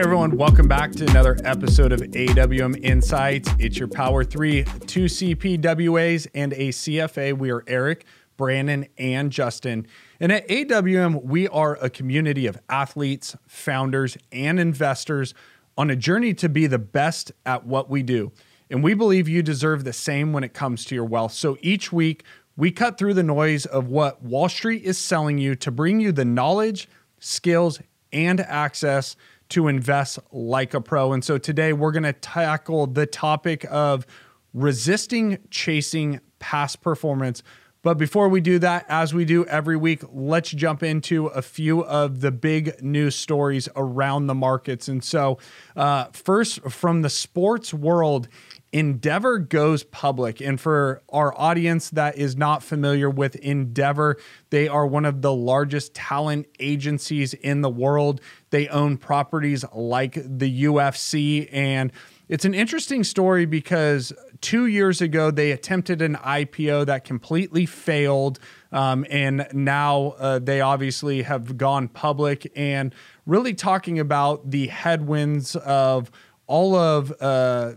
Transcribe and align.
Everyone, 0.00 0.38
welcome 0.38 0.66
back 0.66 0.92
to 0.92 1.04
another 1.10 1.36
episode 1.44 1.92
of 1.92 2.00
AWM 2.00 2.82
Insights. 2.82 3.50
It's 3.58 3.76
your 3.76 3.86
Power 3.86 4.24
3, 4.24 4.64
two 4.86 5.04
CPWAs, 5.04 6.26
and 6.34 6.54
a 6.54 6.70
CFA. 6.70 7.36
We 7.36 7.50
are 7.50 7.62
Eric, 7.66 8.06
Brandon, 8.38 8.86
and 8.96 9.30
Justin. 9.30 9.86
And 10.18 10.32
at 10.32 10.48
AWM, 10.48 11.24
we 11.24 11.48
are 11.48 11.76
a 11.82 11.90
community 11.90 12.46
of 12.46 12.58
athletes, 12.70 13.36
founders, 13.46 14.16
and 14.32 14.58
investors 14.58 15.34
on 15.76 15.90
a 15.90 15.96
journey 15.96 16.32
to 16.32 16.48
be 16.48 16.66
the 16.66 16.78
best 16.78 17.32
at 17.44 17.66
what 17.66 17.90
we 17.90 18.02
do. 18.02 18.32
And 18.70 18.82
we 18.82 18.94
believe 18.94 19.28
you 19.28 19.42
deserve 19.42 19.84
the 19.84 19.92
same 19.92 20.32
when 20.32 20.44
it 20.44 20.54
comes 20.54 20.86
to 20.86 20.94
your 20.94 21.04
wealth. 21.04 21.34
So 21.34 21.58
each 21.60 21.92
week, 21.92 22.24
we 22.56 22.70
cut 22.70 22.96
through 22.96 23.14
the 23.14 23.22
noise 23.22 23.66
of 23.66 23.88
what 23.88 24.22
Wall 24.22 24.48
Street 24.48 24.82
is 24.82 24.96
selling 24.96 25.36
you 25.36 25.54
to 25.56 25.70
bring 25.70 26.00
you 26.00 26.10
the 26.10 26.24
knowledge, 26.24 26.88
skills, 27.18 27.80
and 28.12 28.40
access 28.40 29.14
to 29.50 29.68
invest 29.68 30.18
like 30.32 30.74
a 30.74 30.80
pro. 30.80 31.12
And 31.12 31.24
so 31.24 31.38
today 31.38 31.72
we're 31.72 31.92
going 31.92 32.02
to 32.04 32.12
tackle 32.12 32.86
the 32.86 33.06
topic 33.06 33.64
of 33.70 34.06
resisting 34.52 35.38
chasing 35.50 36.20
past 36.38 36.80
performance. 36.80 37.42
But 37.82 37.94
before 37.96 38.28
we 38.28 38.42
do 38.42 38.58
that, 38.58 38.84
as 38.88 39.14
we 39.14 39.24
do 39.24 39.46
every 39.46 39.76
week, 39.76 40.02
let's 40.12 40.50
jump 40.50 40.82
into 40.82 41.28
a 41.28 41.40
few 41.40 41.82
of 41.84 42.20
the 42.20 42.30
big 42.30 42.82
news 42.82 43.16
stories 43.16 43.70
around 43.74 44.26
the 44.26 44.34
markets. 44.34 44.86
And 44.86 45.02
so, 45.02 45.38
uh, 45.76 46.06
first, 46.12 46.60
from 46.70 47.00
the 47.00 47.08
sports 47.08 47.72
world, 47.72 48.28
Endeavor 48.72 49.38
goes 49.38 49.82
public. 49.82 50.40
And 50.40 50.60
for 50.60 51.02
our 51.08 51.36
audience 51.36 51.90
that 51.90 52.16
is 52.16 52.36
not 52.36 52.62
familiar 52.62 53.10
with 53.10 53.34
Endeavor, 53.36 54.16
they 54.50 54.68
are 54.68 54.86
one 54.86 55.04
of 55.04 55.22
the 55.22 55.34
largest 55.34 55.92
talent 55.92 56.46
agencies 56.60 57.34
in 57.34 57.62
the 57.62 57.70
world. 57.70 58.20
They 58.50 58.68
own 58.68 58.96
properties 58.96 59.64
like 59.72 60.14
the 60.14 60.64
UFC. 60.64 61.48
And 61.52 61.90
it's 62.28 62.44
an 62.44 62.54
interesting 62.54 63.02
story 63.02 63.44
because 63.44 64.12
two 64.40 64.66
years 64.66 65.00
ago, 65.00 65.32
they 65.32 65.50
attempted 65.50 66.00
an 66.00 66.14
IPO 66.14 66.86
that 66.86 67.02
completely 67.02 67.66
failed. 67.66 68.38
Um, 68.70 69.04
and 69.10 69.48
now 69.52 70.14
uh, 70.16 70.38
they 70.38 70.60
obviously 70.60 71.22
have 71.22 71.56
gone 71.56 71.88
public 71.88 72.50
and 72.54 72.94
really 73.26 73.52
talking 73.52 73.98
about 73.98 74.48
the 74.48 74.68
headwinds 74.68 75.56
of 75.56 76.12
all 76.46 76.76
of. 76.76 77.12
Uh, 77.20 77.72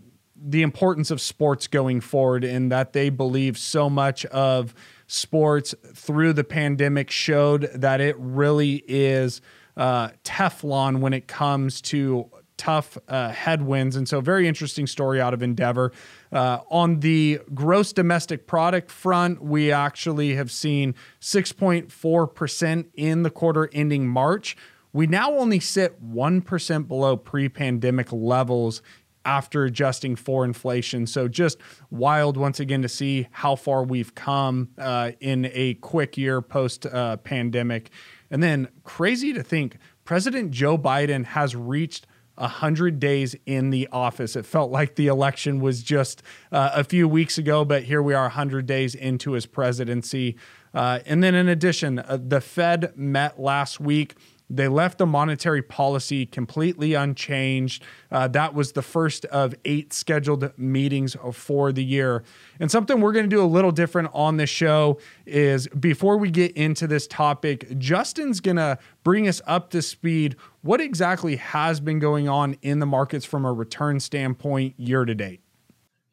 the 0.46 0.62
importance 0.62 1.10
of 1.10 1.22
sports 1.22 1.68
going 1.68 2.02
forward 2.02 2.44
in 2.44 2.70
that 2.70 2.94
they 2.94 3.10
believe 3.10 3.58
so 3.58 3.90
much 3.90 4.26
of 4.26 4.76
sports 5.08 5.74
through 5.94 6.34
the 6.34 6.44
pandemic 6.44 7.10
showed 7.10 7.70
that 7.74 8.02
it 8.02 8.16
really 8.20 8.84
is 8.88 9.42
uh, 9.78 10.10
Teflon 10.24 11.00
when 11.00 11.14
it 11.14 11.28
comes 11.28 11.82
to 11.82 12.30
tough 12.58 12.98
uh, 13.08 13.30
headwinds. 13.30 13.96
And 13.96 14.08
so, 14.08 14.22
very 14.22 14.48
interesting 14.48 14.86
story 14.86 15.20
out 15.20 15.34
of 15.34 15.42
Endeavor. 15.42 15.92
Uh, 16.32 16.60
on 16.70 17.00
the 17.00 17.40
gross 17.54 17.94
domestic 17.94 18.46
product 18.46 18.92
front, 18.92 19.42
we 19.42 19.72
actually 19.72 20.36
have 20.36 20.52
seen 20.52 20.94
6.4% 21.22 22.86
in 22.94 23.24
the 23.24 23.30
quarter 23.30 23.70
ending 23.74 24.08
March. 24.08 24.56
We 24.92 25.08
now 25.08 25.32
only 25.36 25.60
sit 25.60 26.04
1% 26.04 26.88
below 26.88 27.18
pre 27.18 27.50
pandemic 27.50 28.12
levels 28.12 28.82
after 29.26 29.64
adjusting 29.66 30.16
for 30.16 30.46
inflation. 30.46 31.08
So 31.08 31.28
just 31.28 31.58
wild 31.90 32.38
once 32.38 32.60
again 32.60 32.82
to 32.82 32.90
see 32.90 33.28
how 33.32 33.56
far 33.56 33.84
we've 33.84 34.14
come 34.16 34.70
uh, 34.78 35.12
in 35.20 35.50
a 35.54 35.76
quick 35.76 36.18
year 36.18 36.42
post 36.42 36.86
uh, 36.86 37.18
pandemic. 37.18 37.90
And 38.30 38.42
then 38.42 38.70
crazy 38.84 39.34
to 39.34 39.44
think 39.44 39.78
President 40.04 40.52
Joe 40.52 40.78
Biden 40.78 41.26
has 41.26 41.56
reached 41.56 42.08
100 42.36 43.00
days 43.00 43.36
in 43.46 43.70
the 43.70 43.88
office. 43.92 44.36
It 44.36 44.46
felt 44.46 44.72
like 44.72 44.96
the 44.96 45.08
election 45.08 45.60
was 45.60 45.84
just 45.84 46.24
uh, 46.52 46.72
a 46.74 46.84
few 46.84 47.08
weeks 47.08 47.38
ago, 47.38 47.64
but 47.64 47.84
here 47.84 48.02
we 48.02 48.14
are 48.14 48.24
100 48.24 48.66
days 48.66 48.96
into 48.96 49.34
his 49.34 49.46
presidency. 49.46 50.36
Uh, 50.74 51.00
and 51.06 51.24
then, 51.24 51.36
in 51.36 51.48
addition, 51.48 52.00
uh, 52.00 52.18
the 52.20 52.42
Fed 52.42 52.98
met 52.98 53.40
last 53.40 53.80
week 53.80 54.16
they 54.50 54.68
left 54.68 54.98
the 54.98 55.06
monetary 55.06 55.62
policy 55.62 56.26
completely 56.26 56.94
unchanged. 56.94 57.84
Uh, 58.12 58.28
that 58.30 58.54
was 58.54 58.74
the 58.74 58.82
first 58.82 59.26
of 59.26 59.56
eight 59.66 59.94
scheduled 59.94 60.58
meetings 60.58 61.16
for 61.32 61.72
the 61.72 61.84
year. 61.84 62.24
And 62.60 62.70
something 62.70 63.02
we're 63.02 63.14
going 63.14 63.30
to 63.30 63.36
do 63.36 63.42
a 63.42 63.46
little 63.46 63.72
different 63.72 64.10
on 64.14 64.38
this 64.38 64.50
show 64.50 65.00
is 65.26 65.68
before 65.68 66.18
we 66.18 66.30
get 66.30 66.52
into 66.54 66.88
this 66.88 67.08
topic, 67.08 67.78
Justin's 67.78 68.40
going 68.40 68.58
to 68.58 68.78
bring 69.04 69.28
us 69.28 69.42
up 69.46 69.70
to 69.72 69.82
speed 69.82 70.36
what 70.62 70.80
exactly 70.82 71.36
has 71.36 71.80
been 71.80 72.00
going 72.00 72.30
on 72.30 72.58
in 72.62 72.80
the 72.80 72.86
markets 72.86 73.26
from 73.26 73.46
a 73.46 73.54
return 73.54 74.00
standpoint 74.00 74.76
year 74.78 75.06
to 75.06 75.14
date. 75.14 75.43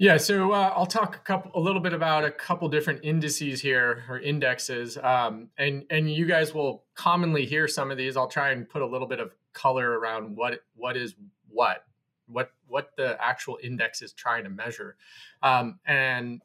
Yeah, 0.00 0.16
so 0.16 0.52
uh, 0.52 0.72
I'll 0.74 0.86
talk 0.86 1.16
a 1.16 1.18
couple, 1.18 1.50
a 1.54 1.60
little 1.60 1.82
bit 1.82 1.92
about 1.92 2.24
a 2.24 2.30
couple 2.30 2.66
different 2.70 3.00
indices 3.04 3.60
here 3.60 4.02
or 4.08 4.18
indexes, 4.18 4.96
um, 4.96 5.50
and 5.58 5.84
and 5.90 6.10
you 6.10 6.24
guys 6.24 6.54
will 6.54 6.84
commonly 6.94 7.44
hear 7.44 7.68
some 7.68 7.90
of 7.90 7.98
these. 7.98 8.16
I'll 8.16 8.26
try 8.26 8.52
and 8.52 8.66
put 8.66 8.80
a 8.80 8.86
little 8.86 9.06
bit 9.06 9.20
of 9.20 9.34
color 9.52 9.98
around 9.98 10.38
what 10.38 10.60
what 10.74 10.96
is 10.96 11.16
what, 11.50 11.84
what 12.28 12.50
what 12.66 12.92
the 12.96 13.22
actual 13.22 13.58
index 13.62 14.00
is 14.00 14.14
trying 14.14 14.44
to 14.44 14.48
measure, 14.48 14.96
um, 15.42 15.78
and 15.84 16.40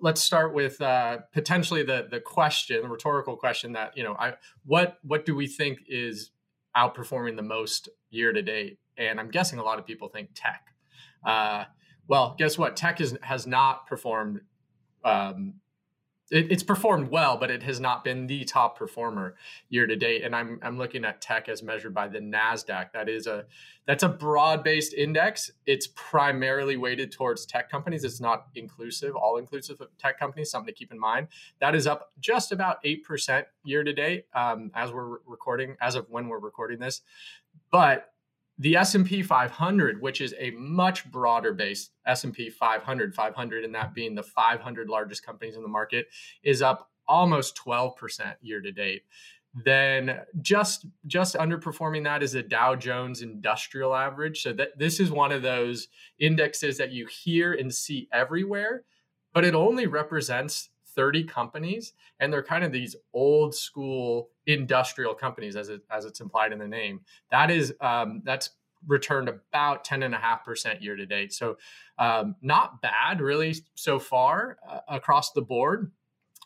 let's 0.00 0.20
start 0.20 0.52
with 0.52 0.80
uh, 0.80 1.18
potentially 1.32 1.84
the 1.84 2.08
the 2.10 2.18
question, 2.18 2.82
the 2.82 2.88
rhetorical 2.88 3.36
question 3.36 3.70
that 3.74 3.96
you 3.96 4.02
know, 4.02 4.16
I 4.18 4.32
what 4.64 4.98
what 5.04 5.24
do 5.24 5.36
we 5.36 5.46
think 5.46 5.78
is 5.86 6.32
outperforming 6.76 7.36
the 7.36 7.42
most 7.42 7.88
year 8.10 8.32
to 8.32 8.42
date? 8.42 8.80
And 8.98 9.20
I'm 9.20 9.30
guessing 9.30 9.60
a 9.60 9.62
lot 9.62 9.78
of 9.78 9.86
people 9.86 10.08
think 10.08 10.30
tech. 10.34 10.74
Uh, 11.24 11.66
well, 12.08 12.34
guess 12.38 12.56
what? 12.58 12.76
Tech 12.76 13.00
is, 13.00 13.16
has 13.22 13.46
not 13.46 13.86
performed. 13.86 14.40
Um, 15.04 15.54
it, 16.30 16.50
it's 16.50 16.62
performed 16.62 17.10
well, 17.10 17.36
but 17.36 17.50
it 17.50 17.62
has 17.62 17.78
not 17.78 18.02
been 18.02 18.26
the 18.26 18.44
top 18.44 18.76
performer 18.76 19.36
year 19.68 19.86
to 19.86 19.94
date. 19.94 20.24
And 20.24 20.34
I'm 20.34 20.58
I'm 20.62 20.76
looking 20.76 21.04
at 21.04 21.20
tech 21.20 21.48
as 21.48 21.62
measured 21.62 21.94
by 21.94 22.08
the 22.08 22.18
Nasdaq. 22.18 22.92
That 22.92 23.08
is 23.08 23.26
a 23.26 23.46
that's 23.86 24.02
a 24.02 24.08
broad 24.08 24.64
based 24.64 24.92
index. 24.92 25.52
It's 25.66 25.86
primarily 25.94 26.76
weighted 26.76 27.12
towards 27.12 27.46
tech 27.46 27.70
companies. 27.70 28.02
It's 28.02 28.20
not 28.20 28.46
inclusive, 28.56 29.14
all 29.14 29.36
inclusive 29.36 29.80
of 29.80 29.96
tech 29.98 30.18
companies. 30.18 30.50
Something 30.50 30.74
to 30.74 30.78
keep 30.78 30.90
in 30.92 30.98
mind. 30.98 31.28
That 31.60 31.76
is 31.76 31.86
up 31.86 32.10
just 32.18 32.50
about 32.50 32.78
eight 32.82 33.04
percent 33.04 33.46
year 33.64 33.84
to 33.84 33.92
date 33.92 34.26
um, 34.34 34.72
as 34.74 34.92
we're 34.92 35.18
recording, 35.26 35.76
as 35.80 35.94
of 35.94 36.06
when 36.10 36.28
we're 36.28 36.40
recording 36.40 36.80
this. 36.80 37.02
But 37.70 38.12
the 38.58 38.76
S&P 38.76 39.22
500 39.22 40.00
which 40.00 40.20
is 40.20 40.34
a 40.38 40.50
much 40.52 41.10
broader 41.10 41.52
base, 41.52 41.90
S&P 42.06 42.50
500 42.50 43.14
500 43.14 43.64
and 43.64 43.74
that 43.74 43.94
being 43.94 44.14
the 44.14 44.22
500 44.22 44.88
largest 44.88 45.24
companies 45.24 45.56
in 45.56 45.62
the 45.62 45.68
market 45.68 46.06
is 46.42 46.62
up 46.62 46.90
almost 47.08 47.58
12% 47.64 48.34
year 48.40 48.60
to 48.60 48.72
date. 48.72 49.02
Then 49.64 50.20
just 50.42 50.86
just 51.06 51.34
underperforming 51.34 52.04
that 52.04 52.22
is 52.22 52.32
the 52.32 52.42
Dow 52.42 52.74
Jones 52.74 53.22
Industrial 53.22 53.94
Average. 53.94 54.42
So 54.42 54.52
that 54.52 54.78
this 54.78 55.00
is 55.00 55.10
one 55.10 55.32
of 55.32 55.40
those 55.40 55.88
indexes 56.18 56.76
that 56.78 56.92
you 56.92 57.06
hear 57.06 57.54
and 57.54 57.74
see 57.74 58.08
everywhere 58.12 58.84
but 59.36 59.44
it 59.44 59.54
only 59.54 59.86
represents 59.86 60.70
30 60.96 61.24
companies 61.24 61.92
and 62.18 62.32
they're 62.32 62.42
kind 62.42 62.64
of 62.64 62.72
these 62.72 62.96
old 63.12 63.54
school 63.54 64.30
industrial 64.46 65.14
companies 65.14 65.54
as 65.54 65.68
it 65.68 65.82
as 65.90 66.04
it's 66.04 66.20
implied 66.20 66.52
in 66.52 66.58
the 66.58 66.66
name. 66.66 67.00
That 67.30 67.50
is 67.50 67.74
um, 67.80 68.22
that's 68.24 68.50
returned 68.86 69.28
about 69.28 69.84
10.5% 69.84 70.82
year 70.82 70.96
to 70.96 71.06
date. 71.06 71.32
So 71.32 71.56
um, 71.98 72.36
not 72.42 72.80
bad 72.82 73.20
really 73.20 73.54
so 73.74 73.98
far 73.98 74.58
uh, 74.68 74.80
across 74.88 75.32
the 75.32 75.42
board. 75.42 75.90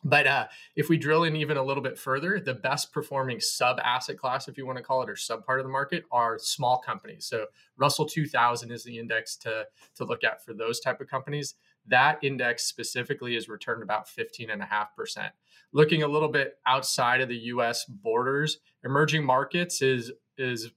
But 0.03 0.27
uh, 0.27 0.47
if 0.77 0.89
we 0.89 0.97
drill 0.97 1.25
in 1.25 1.37
even 1.37 1.59
a 1.59 1.63
little 1.63 1.83
bit 1.83 1.99
further, 1.99 2.41
the 2.41 2.55
best 2.55 2.91
performing 2.91 3.39
sub 3.39 3.79
asset 3.81 4.17
class, 4.17 4.49
if 4.49 4.57
you 4.57 4.65
want 4.65 4.79
to 4.79 4.83
call 4.85 5.03
it, 5.03 5.11
or 5.11 5.17
sub 5.17 5.45
part 5.45 5.61
of 5.61 5.67
the 5.67 5.73
market, 5.73 6.05
are 6.11 6.39
small 6.39 6.79
companies. 6.79 7.27
So 7.27 7.47
Russell 7.77 8.07
2000 8.07 8.71
is 8.71 8.83
the 8.83 8.99
index 8.99 9.37
to 9.39 9.67
to 9.97 10.05
look 10.05 10.25
at 10.25 10.43
for 10.43 10.55
those 10.55 10.81
type 10.81 11.03
of 11.03 11.09
companies 11.09 11.55
that 11.91 12.19
index 12.23 12.65
specifically 12.65 13.37
is 13.37 13.49
returned 13.49 13.83
about 13.83 14.09
15.5%. 14.09 15.31
Looking 15.73 16.03
a 16.03 16.09
little 16.09 16.29
bit 16.29 16.59
outside 16.67 17.21
of 17.21 17.29
the 17.29 17.37
US 17.37 17.85
borders, 17.85 18.59
emerging 18.85 19.25
markets 19.25 19.83
is 19.83 20.13
is 20.39 20.71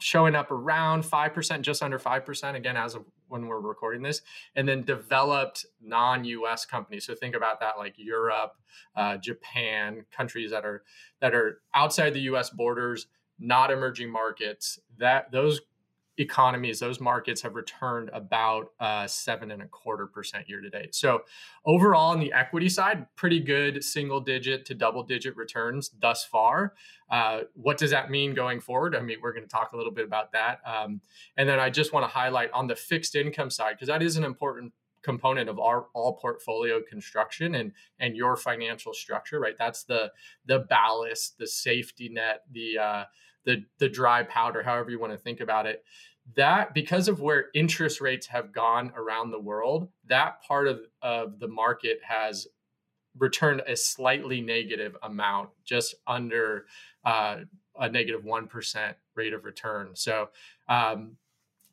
showing 0.00 0.34
up 0.34 0.50
around 0.50 1.04
5%, 1.04 1.62
just 1.62 1.82
under 1.82 1.98
5%, 1.98 2.54
again, 2.54 2.76
as 2.76 2.94
of 2.94 3.04
when 3.28 3.46
we're 3.46 3.60
recording 3.60 4.02
this. 4.02 4.22
And 4.54 4.68
then 4.68 4.82
developed 4.82 5.66
non 5.80 6.24
US 6.24 6.64
companies. 6.64 7.06
So 7.06 7.14
think 7.14 7.34
about 7.34 7.60
that 7.60 7.78
like 7.78 7.94
Europe, 7.96 8.52
uh, 8.94 9.16
Japan, 9.16 10.04
countries 10.14 10.50
that 10.50 10.64
are 10.64 10.82
that 11.20 11.34
are 11.34 11.60
outside 11.74 12.14
the 12.14 12.20
US 12.20 12.50
borders, 12.50 13.06
not 13.38 13.70
emerging 13.70 14.10
markets. 14.10 14.78
That 14.98 15.30
those 15.32 15.60
economies, 16.18 16.78
those 16.78 17.00
markets 17.00 17.42
have 17.42 17.54
returned 17.54 18.10
about 18.12 18.72
uh, 18.80 19.06
seven 19.06 19.50
and 19.50 19.62
a 19.62 19.66
quarter 19.66 20.06
percent 20.06 20.48
year 20.48 20.60
to 20.60 20.70
date. 20.70 20.94
So 20.94 21.22
overall, 21.64 22.12
on 22.12 22.20
the 22.20 22.32
equity 22.32 22.68
side, 22.68 23.06
pretty 23.16 23.40
good 23.40 23.82
single 23.84 24.20
digit 24.20 24.64
to 24.66 24.74
double 24.74 25.02
digit 25.02 25.36
returns 25.36 25.90
thus 26.00 26.24
far. 26.24 26.74
Uh, 27.10 27.40
what 27.54 27.78
does 27.78 27.90
that 27.90 28.10
mean 28.10 28.34
going 28.34 28.60
forward? 28.60 28.96
I 28.96 29.00
mean, 29.00 29.18
we're 29.22 29.32
going 29.32 29.44
to 29.44 29.48
talk 29.48 29.72
a 29.72 29.76
little 29.76 29.92
bit 29.92 30.04
about 30.04 30.32
that. 30.32 30.60
Um, 30.66 31.00
and 31.36 31.48
then 31.48 31.60
I 31.60 31.70
just 31.70 31.92
want 31.92 32.04
to 32.04 32.08
highlight 32.08 32.50
on 32.52 32.66
the 32.66 32.76
fixed 32.76 33.14
income 33.14 33.50
side 33.50 33.74
because 33.74 33.88
that 33.88 34.02
is 34.02 34.16
an 34.16 34.24
important 34.24 34.72
component 35.02 35.48
of 35.48 35.60
our 35.60 35.86
all 35.94 36.14
portfolio 36.14 36.80
construction 36.82 37.54
and 37.54 37.70
and 38.00 38.16
your 38.16 38.34
financial 38.34 38.92
structure 38.92 39.38
right 39.38 39.54
that's 39.56 39.84
the 39.84 40.10
the 40.46 40.66
ballast 40.68 41.38
the 41.38 41.46
safety 41.46 42.08
net 42.08 42.42
the 42.50 42.76
uh 42.76 43.04
the 43.46 43.64
the 43.78 43.88
dry 43.88 44.22
powder 44.22 44.62
however 44.62 44.90
you 44.90 45.00
want 45.00 45.12
to 45.12 45.18
think 45.18 45.40
about 45.40 45.66
it 45.66 45.82
that 46.34 46.74
because 46.74 47.08
of 47.08 47.20
where 47.20 47.46
interest 47.54 48.00
rates 48.00 48.26
have 48.26 48.52
gone 48.52 48.92
around 48.96 49.30
the 49.30 49.40
world 49.40 49.88
that 50.08 50.42
part 50.42 50.68
of 50.68 50.80
of 51.00 51.38
the 51.38 51.48
market 51.48 52.00
has 52.02 52.46
returned 53.18 53.62
a 53.66 53.76
slightly 53.76 54.40
negative 54.40 54.96
amount 55.02 55.48
just 55.64 55.94
under 56.06 56.66
uh, 57.04 57.38
a 57.78 57.88
negative 57.88 58.24
1 58.24 58.48
rate 59.14 59.32
of 59.32 59.44
return. 59.44 59.90
So 59.94 60.28
um, 60.68 61.16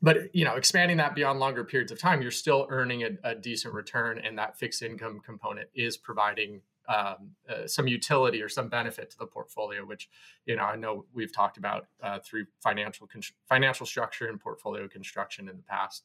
but 0.02 0.34
you 0.34 0.44
know 0.44 0.54
expanding 0.54 0.98
that 0.98 1.14
beyond 1.14 1.40
longer 1.40 1.64
periods 1.64 1.90
of 1.90 1.98
time 1.98 2.20
you're 2.20 2.30
still 2.30 2.66
earning 2.70 3.02
a, 3.02 3.30
a 3.30 3.34
decent 3.34 3.74
return 3.74 4.18
and 4.18 4.38
that 4.38 4.58
fixed 4.58 4.82
income 4.82 5.20
component 5.24 5.68
is 5.74 5.96
providing 5.96 6.60
um, 6.88 7.30
uh, 7.48 7.66
some 7.66 7.86
utility 7.86 8.42
or 8.42 8.48
some 8.48 8.68
benefit 8.68 9.10
to 9.10 9.18
the 9.18 9.26
portfolio 9.26 9.84
which 9.84 10.08
you 10.46 10.56
know 10.56 10.64
i 10.64 10.76
know 10.76 11.04
we've 11.12 11.32
talked 11.32 11.56
about 11.56 11.86
uh, 12.02 12.18
through 12.24 12.44
financial 12.62 13.06
con- 13.06 13.22
financial 13.48 13.86
structure 13.86 14.28
and 14.28 14.40
portfolio 14.40 14.88
construction 14.88 15.48
in 15.48 15.56
the 15.56 15.62
past 15.62 16.04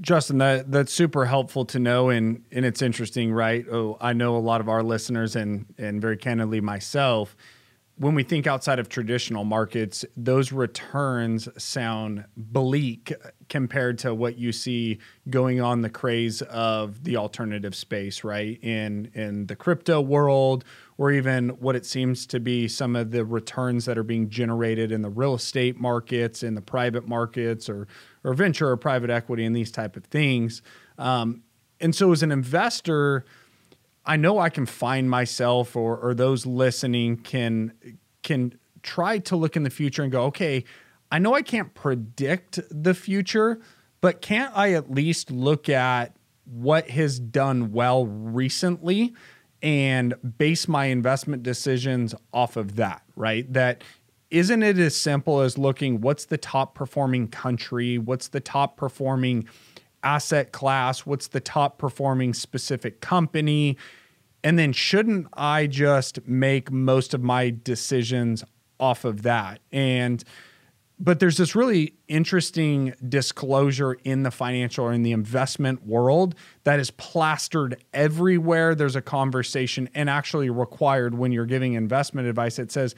Justin, 0.00 0.38
that 0.38 0.70
that's 0.70 0.92
super 0.92 1.24
helpful 1.24 1.64
to 1.66 1.78
know, 1.80 2.08
and 2.08 2.44
and 2.52 2.64
it's 2.64 2.82
interesting, 2.82 3.32
right? 3.32 3.66
Oh, 3.68 3.96
I 4.00 4.12
know 4.12 4.36
a 4.36 4.38
lot 4.38 4.60
of 4.60 4.68
our 4.68 4.82
listeners, 4.82 5.34
and 5.34 5.66
and 5.76 6.00
very 6.00 6.16
candidly 6.16 6.60
myself, 6.60 7.36
when 7.98 8.14
we 8.14 8.22
think 8.22 8.46
outside 8.46 8.78
of 8.78 8.88
traditional 8.88 9.44
markets, 9.44 10.04
those 10.16 10.52
returns 10.52 11.48
sound 11.62 12.24
bleak 12.36 13.12
compared 13.48 13.98
to 13.98 14.14
what 14.14 14.38
you 14.38 14.52
see 14.52 14.98
going 15.30 15.60
on 15.60 15.82
the 15.82 15.90
craze 15.90 16.40
of 16.42 17.02
the 17.02 17.16
alternative 17.16 17.74
space, 17.74 18.22
right? 18.22 18.62
In 18.62 19.10
in 19.14 19.46
the 19.46 19.56
crypto 19.56 20.00
world, 20.00 20.64
or 20.96 21.10
even 21.10 21.50
what 21.60 21.74
it 21.74 21.84
seems 21.84 22.24
to 22.28 22.38
be 22.38 22.68
some 22.68 22.94
of 22.94 23.10
the 23.10 23.24
returns 23.24 23.84
that 23.86 23.98
are 23.98 24.04
being 24.04 24.30
generated 24.30 24.92
in 24.92 25.02
the 25.02 25.10
real 25.10 25.34
estate 25.34 25.76
markets, 25.76 26.44
in 26.44 26.54
the 26.54 26.62
private 26.62 27.08
markets, 27.08 27.68
or 27.68 27.88
or 28.22 28.32
venture 28.32 28.68
or 28.68 28.76
private 28.76 29.10
equity, 29.10 29.44
and 29.44 29.56
these 29.56 29.72
type 29.72 29.96
of 29.96 30.04
things. 30.04 30.62
Um, 30.98 31.42
and 31.80 31.94
so, 31.94 32.12
as 32.12 32.22
an 32.22 32.30
investor 32.30 33.24
I 34.08 34.16
know 34.16 34.38
I 34.38 34.48
can 34.48 34.64
find 34.66 35.08
myself 35.08 35.76
or 35.76 35.96
or 35.98 36.14
those 36.14 36.46
listening 36.46 37.18
can 37.18 37.72
can 38.22 38.58
try 38.82 39.18
to 39.18 39.36
look 39.36 39.54
in 39.54 39.62
the 39.62 39.70
future 39.70 40.02
and 40.02 40.10
go, 40.10 40.24
okay, 40.24 40.64
I 41.12 41.18
know 41.18 41.34
I 41.34 41.42
can't 41.42 41.74
predict 41.74 42.58
the 42.70 42.94
future, 42.94 43.60
but 44.00 44.22
can't 44.22 44.56
I 44.56 44.72
at 44.72 44.90
least 44.90 45.30
look 45.30 45.68
at 45.68 46.16
what 46.44 46.88
has 46.90 47.18
done 47.18 47.72
well 47.72 48.06
recently 48.06 49.14
and 49.62 50.14
base 50.38 50.68
my 50.68 50.86
investment 50.86 51.42
decisions 51.42 52.14
off 52.32 52.56
of 52.56 52.76
that, 52.76 53.02
right? 53.14 53.50
That 53.52 53.84
isn't 54.30 54.62
it 54.62 54.78
as 54.78 54.96
simple 54.96 55.40
as 55.40 55.58
looking 55.58 56.00
what's 56.00 56.26
the 56.26 56.38
top 56.38 56.74
performing 56.74 57.28
country, 57.28 57.98
what's 57.98 58.28
the 58.28 58.40
top 58.40 58.76
performing 58.76 59.48
asset 60.02 60.52
class, 60.52 61.04
what's 61.04 61.28
the 61.28 61.40
top 61.40 61.78
performing 61.78 62.32
specific 62.34 63.00
company, 63.00 63.76
and 64.44 64.58
then 64.58 64.72
shouldn't 64.72 65.26
I 65.34 65.66
just 65.66 66.26
make 66.26 66.70
most 66.70 67.14
of 67.14 67.22
my 67.22 67.54
decisions 67.62 68.44
off 68.78 69.04
of 69.04 69.22
that? 69.22 69.60
And 69.72 70.22
but 71.00 71.20
there's 71.20 71.36
this 71.36 71.54
really 71.54 71.94
interesting 72.08 72.92
disclosure 73.08 73.92
in 74.02 74.24
the 74.24 74.32
financial 74.32 74.84
or 74.86 74.92
in 74.92 75.04
the 75.04 75.12
investment 75.12 75.86
world 75.86 76.34
that 76.64 76.80
is 76.80 76.90
plastered 76.90 77.82
everywhere 77.94 78.74
there's 78.74 78.96
a 78.96 79.02
conversation 79.02 79.88
and 79.94 80.10
actually 80.10 80.50
required 80.50 81.16
when 81.16 81.30
you're 81.30 81.46
giving 81.46 81.74
investment 81.74 82.26
advice. 82.26 82.58
It 82.58 82.72
says 82.72 82.96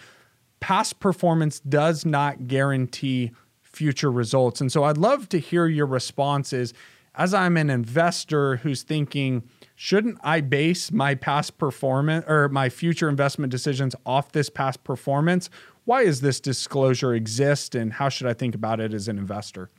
past 0.60 0.98
performance 0.98 1.60
does 1.60 2.06
not 2.06 2.46
guarantee 2.46 3.32
future 3.62 4.10
results. 4.10 4.60
And 4.60 4.72
so 4.72 4.84
i'd 4.84 4.98
love 4.98 5.28
to 5.30 5.38
hear 5.38 5.66
your 5.66 5.86
responses. 5.86 6.72
As 7.14 7.34
i'm 7.34 7.56
an 7.56 7.68
investor 7.68 8.56
who's 8.56 8.82
thinking 8.82 9.42
shouldn't 9.82 10.18
I 10.22 10.42
base 10.42 10.92
my 10.92 11.14
past 11.14 11.56
performance 11.56 12.26
or 12.28 12.50
my 12.50 12.68
future 12.68 13.08
investment 13.08 13.50
decisions 13.50 13.96
off 14.04 14.30
this 14.30 14.50
past 14.50 14.84
performance? 14.84 15.48
Why 15.86 16.04
does 16.04 16.20
this 16.20 16.38
disclosure 16.38 17.14
exist 17.14 17.74
and 17.74 17.90
how 17.90 18.10
should 18.10 18.26
I 18.26 18.34
think 18.34 18.54
about 18.54 18.78
it 18.78 18.92
as 18.92 19.08
an 19.08 19.16
investor? 19.16 19.70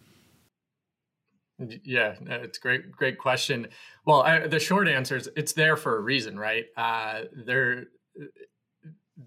Yeah, 1.84 2.16
it's 2.26 2.58
great, 2.58 2.92
great 2.92 3.20
question. 3.20 3.68
Well, 4.04 4.24
I, 4.24 4.48
the 4.48 4.60
short 4.60 4.88
answer 4.88 5.18
is 5.18 5.30
it's 5.36 5.54
there 5.54 5.78
for 5.78 5.98
a 5.98 6.02
reason, 6.02 6.40
right? 6.40 6.66
Uh, 6.76 7.26
there, 7.46 7.84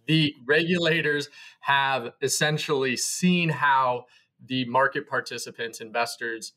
the 0.08 0.34
regulators 0.44 1.28
have 1.60 2.14
essentially 2.20 2.96
seen 2.96 3.48
how 3.48 4.06
the 4.44 4.64
market 4.64 5.08
participants, 5.08 5.80
investors, 5.80 6.54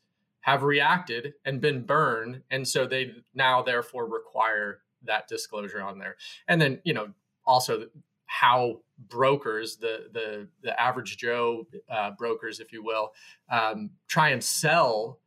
have 0.48 0.62
reacted 0.62 1.34
and 1.44 1.60
been 1.60 1.82
burned 1.82 2.42
and 2.50 2.66
so 2.66 2.86
they 2.86 3.12
now 3.34 3.62
therefore 3.62 4.06
require 4.08 4.80
that 5.04 5.28
disclosure 5.28 5.82
on 5.82 5.98
there. 5.98 6.16
And 6.48 6.60
then 6.60 6.80
you 6.84 6.94
know 6.94 7.08
also 7.46 7.86
how 8.26 8.80
brokers 9.08 9.76
the 9.76 10.08
the 10.12 10.48
the 10.62 10.78
average 10.80 11.16
joe 11.16 11.66
uh, 11.88 12.10
brokers 12.10 12.60
if 12.60 12.72
you 12.72 12.82
will 12.82 13.12
um, 13.50 13.90
try 14.06 14.30
and 14.30 14.42
sell 14.42 15.18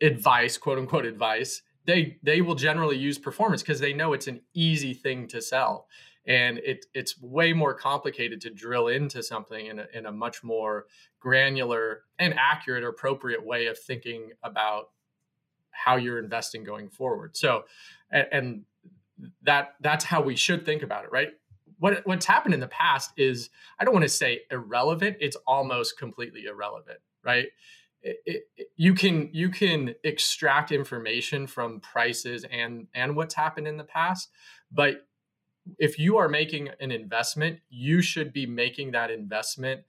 advice 0.00 0.56
quote 0.58 0.78
unquote 0.78 1.06
advice 1.06 1.62
they 1.86 2.18
they 2.22 2.42
will 2.42 2.54
generally 2.54 2.96
use 2.96 3.18
performance 3.18 3.62
because 3.62 3.80
they 3.80 3.92
know 3.92 4.12
it's 4.12 4.28
an 4.28 4.40
easy 4.54 4.94
thing 4.94 5.26
to 5.26 5.40
sell 5.40 5.88
and 6.26 6.58
it, 6.58 6.86
it's 6.94 7.20
way 7.20 7.52
more 7.52 7.74
complicated 7.74 8.40
to 8.42 8.50
drill 8.50 8.88
into 8.88 9.22
something 9.22 9.66
in 9.66 9.78
a, 9.78 9.86
in 9.94 10.06
a 10.06 10.12
much 10.12 10.44
more 10.44 10.86
granular 11.18 12.02
and 12.18 12.34
accurate 12.38 12.84
or 12.84 12.88
appropriate 12.88 13.44
way 13.44 13.66
of 13.66 13.78
thinking 13.78 14.30
about 14.42 14.90
how 15.70 15.96
you're 15.96 16.18
investing 16.18 16.64
going 16.64 16.90
forward. 16.90 17.36
So 17.36 17.64
and, 18.10 18.26
and 18.32 18.62
that 19.42 19.74
that's 19.80 20.04
how 20.04 20.22
we 20.22 20.36
should 20.36 20.64
think 20.64 20.82
about 20.82 21.04
it 21.04 21.12
right? 21.12 21.28
What 21.78 22.06
what's 22.06 22.26
happened 22.26 22.54
in 22.54 22.60
the 22.60 22.68
past 22.68 23.12
is 23.16 23.48
i 23.78 23.84
don't 23.84 23.94
want 23.94 24.04
to 24.04 24.08
say 24.08 24.40
irrelevant 24.50 25.16
it's 25.20 25.36
almost 25.46 25.98
completely 25.98 26.44
irrelevant 26.46 26.98
right? 27.22 27.46
It, 28.02 28.16
it, 28.56 28.68
you 28.76 28.94
can 28.94 29.28
you 29.32 29.50
can 29.50 29.94
extract 30.04 30.72
information 30.72 31.46
from 31.46 31.80
prices 31.80 32.44
and 32.50 32.86
and 32.94 33.14
what's 33.14 33.34
happened 33.34 33.68
in 33.68 33.76
the 33.76 33.84
past 33.84 34.30
but 34.72 35.06
if 35.78 35.98
you 35.98 36.16
are 36.16 36.28
making 36.28 36.70
an 36.80 36.90
investment, 36.90 37.60
you 37.68 38.02
should 38.02 38.32
be 38.32 38.46
making 38.46 38.92
that 38.92 39.10
investment 39.10 39.82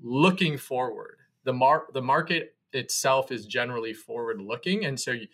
looking 0.00 0.56
forward. 0.56 1.18
The 1.44 1.52
mar- 1.52 1.86
the 1.92 2.02
market 2.02 2.54
itself 2.72 3.32
is 3.32 3.46
generally 3.46 3.92
forward 3.92 4.40
looking, 4.40 4.84
and 4.84 4.98
so 4.98 5.12
you, 5.12 5.26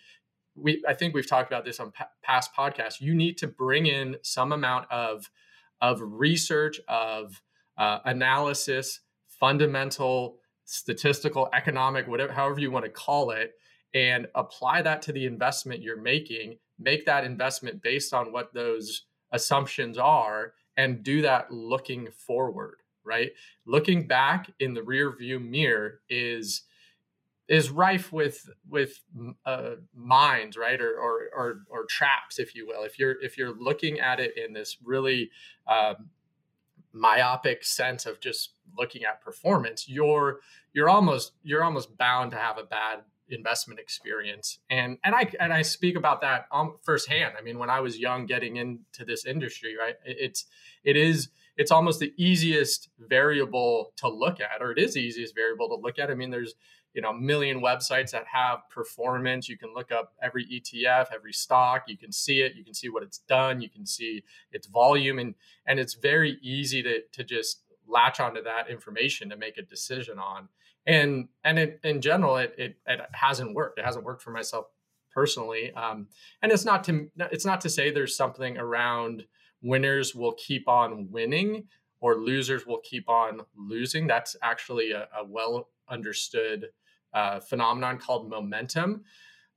we 0.55 0.83
I 0.87 0.93
think 0.93 1.13
we've 1.13 1.27
talked 1.27 1.51
about 1.51 1.65
this 1.65 1.79
on 1.79 1.91
pa- 1.91 2.09
past 2.23 2.51
podcasts. 2.57 3.01
You 3.01 3.13
need 3.13 3.37
to 3.39 3.47
bring 3.47 3.85
in 3.85 4.17
some 4.21 4.51
amount 4.51 4.91
of 4.91 5.29
of 5.81 6.01
research, 6.01 6.79
of 6.87 7.41
uh, 7.77 7.99
analysis, 8.05 9.01
fundamental, 9.27 10.39
statistical, 10.63 11.49
economic, 11.53 12.07
whatever, 12.07 12.31
however 12.31 12.59
you 12.59 12.71
want 12.71 12.85
to 12.85 12.91
call 12.91 13.31
it, 13.31 13.53
and 13.93 14.27
apply 14.35 14.81
that 14.81 15.01
to 15.03 15.11
the 15.11 15.25
investment 15.25 15.81
you're 15.81 16.01
making. 16.01 16.57
Make 16.79 17.05
that 17.05 17.23
investment 17.23 17.81
based 17.81 18.13
on 18.13 18.31
what 18.31 18.53
those 18.53 19.03
assumptions 19.35 19.97
are 19.97 20.53
and 20.77 21.03
do 21.03 21.21
that 21.21 21.51
looking 21.51 22.09
forward 22.11 22.77
right? 23.05 23.31
Looking 23.65 24.07
back 24.07 24.51
in 24.59 24.73
the 24.73 24.83
rear 24.83 25.15
view 25.15 25.39
mirror 25.39 26.01
is 26.09 26.63
is 27.47 27.69
rife 27.69 28.11
with 28.11 28.49
with 28.67 28.99
uh, 29.45 29.75
mines 29.93 30.57
right? 30.57 30.81
Or, 30.81 30.99
or, 30.99 31.29
or 31.35 31.61
or 31.69 31.85
traps 31.85 32.39
if 32.39 32.55
you 32.55 32.67
will. 32.67 32.83
If 32.83 32.99
you're 32.99 33.21
if 33.21 33.37
you're 33.37 33.55
looking 33.55 33.99
at 33.99 34.19
it 34.19 34.37
in 34.37 34.51
this 34.51 34.77
really 34.83 35.29
um, 35.67 36.09
myopic 36.91 37.63
sense 37.63 38.05
of 38.05 38.19
just 38.19 38.53
looking 38.77 39.03
at 39.03 39.21
performance 39.21 39.87
you're 39.87 40.39
you're 40.71 40.89
almost 40.89 41.33
you're 41.43 41.63
almost 41.63 41.95
bound 41.97 42.31
to 42.31 42.37
have 42.37 42.57
a 42.57 42.63
bad 42.63 43.01
investment 43.29 43.79
experience 43.79 44.59
and 44.69 44.97
and 45.03 45.15
i 45.15 45.29
and 45.39 45.51
i 45.51 45.61
speak 45.61 45.95
about 45.95 46.21
that 46.21 46.45
um, 46.51 46.75
firsthand 46.83 47.33
i 47.39 47.41
mean 47.41 47.57
when 47.57 47.69
i 47.69 47.79
was 47.79 47.97
young 47.97 48.25
getting 48.25 48.57
into 48.57 49.03
this 49.05 49.25
industry 49.25 49.75
right 49.77 49.95
it's 50.05 50.45
it 50.83 50.95
is 50.95 51.29
it's 51.57 51.71
almost 51.71 51.99
the 51.99 52.13
easiest 52.17 52.89
variable 52.99 53.93
to 53.97 54.09
look 54.09 54.39
at, 54.41 54.61
or 54.61 54.71
it 54.71 54.77
is 54.77 54.93
the 54.93 54.99
easiest 54.99 55.33
variable 55.33 55.69
to 55.69 55.75
look 55.75 55.99
at. 55.99 56.09
I 56.09 56.13
mean, 56.13 56.29
there's 56.29 56.53
you 56.93 57.01
know 57.01 57.09
a 57.09 57.17
million 57.17 57.61
websites 57.61 58.11
that 58.11 58.25
have 58.31 58.59
performance. 58.69 59.47
You 59.47 59.57
can 59.57 59.73
look 59.73 59.91
up 59.91 60.13
every 60.21 60.45
ETF, 60.45 61.07
every 61.13 61.33
stock. 61.33 61.83
You 61.87 61.97
can 61.97 62.11
see 62.11 62.41
it. 62.41 62.55
You 62.55 62.63
can 62.63 62.73
see 62.73 62.89
what 62.89 63.03
it's 63.03 63.19
done. 63.19 63.61
You 63.61 63.69
can 63.69 63.85
see 63.85 64.23
its 64.51 64.67
volume, 64.67 65.19
and 65.19 65.35
and 65.65 65.79
it's 65.79 65.93
very 65.93 66.37
easy 66.41 66.83
to 66.83 67.01
to 67.13 67.23
just 67.23 67.61
latch 67.87 68.19
onto 68.19 68.41
that 68.43 68.69
information 68.69 69.29
to 69.29 69.37
make 69.37 69.57
a 69.57 69.61
decision 69.61 70.19
on. 70.19 70.49
And 70.87 71.29
and 71.43 71.57
it, 71.57 71.79
in 71.83 72.01
general, 72.01 72.37
it, 72.37 72.53
it 72.57 72.77
it 72.85 72.99
hasn't 73.11 73.55
worked. 73.55 73.79
It 73.79 73.85
hasn't 73.85 74.05
worked 74.05 74.21
for 74.21 74.31
myself 74.31 74.67
personally. 75.11 75.73
Um, 75.73 76.07
and 76.41 76.51
it's 76.51 76.65
not 76.65 76.83
to 76.85 77.09
it's 77.31 77.45
not 77.45 77.61
to 77.61 77.69
say 77.69 77.89
there's 77.89 78.15
something 78.15 78.57
around 78.57 79.23
winners 79.61 80.13
will 80.13 80.33
keep 80.33 80.67
on 80.67 81.09
winning 81.09 81.63
or 82.01 82.17
losers 82.17 82.67
will 82.67 82.81
keep 82.83 83.09
on 83.09 83.41
losing. 83.57 84.05
That's 84.05 84.35
actually 84.43 84.91
a, 84.91 85.07
a 85.17 85.25
well 85.25 85.69
understood 85.89 86.67
uh, 87.13 87.39
phenomenon 87.39 87.97
called 87.97 88.29
momentum. 88.29 89.03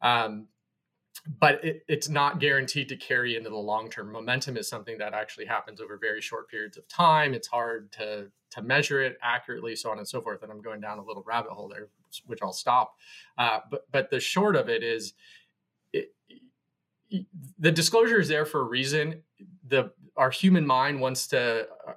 Um, 0.01 0.47
but 1.41 1.63
it, 1.65 1.83
it's 1.89 2.09
not 2.09 2.41
guaranteed 2.41 2.89
to 2.89 2.97
carry 2.97 3.37
into 3.37 3.51
the 3.51 3.57
long 3.57 3.91
term. 3.91 4.13
Momentum 4.13 4.57
is 4.57 4.69
something 4.69 4.97
that 4.99 5.13
actually 5.13 5.47
happens 5.47 5.81
over 5.81 5.99
very 5.99 6.21
short 6.21 6.49
periods 6.49 6.77
of 6.77 6.89
time. 6.89 7.35
It's 7.35 7.49
hard 7.49 7.93
to 7.93 8.31
to 8.50 8.62
measure 8.62 9.02
it 9.02 9.19
accurately, 9.23 9.76
so 9.76 9.90
on 9.90 9.99
and 9.99 10.09
so 10.09 10.21
forth. 10.21 10.43
And 10.43 10.50
I'm 10.50 10.62
going 10.62 10.81
down 10.81 10.99
a 10.99 11.05
little 11.05 11.23
rabbit 11.26 11.52
hole 11.52 11.69
there, 11.69 11.88
which 12.26 12.40
I'll 12.43 12.52
stop. 12.52 12.97
Uh, 13.37 13.61
but 13.71 13.90
but 13.90 14.11
the 14.11 14.21
short 14.21 14.57
of 14.57 14.69
it 14.69 14.83
is, 14.83 15.14
it, 15.93 16.12
the 17.59 17.73
disclosure 17.73 18.21
is 18.21 18.28
there 18.28 18.47
for 18.47 18.61
a 18.61 18.64
reason. 18.64 19.23
The 19.67 19.93
our 20.17 20.31
human 20.31 20.67
mind 20.67 21.00
wants 21.00 21.26
to 21.28 21.69
uh, 21.87 21.93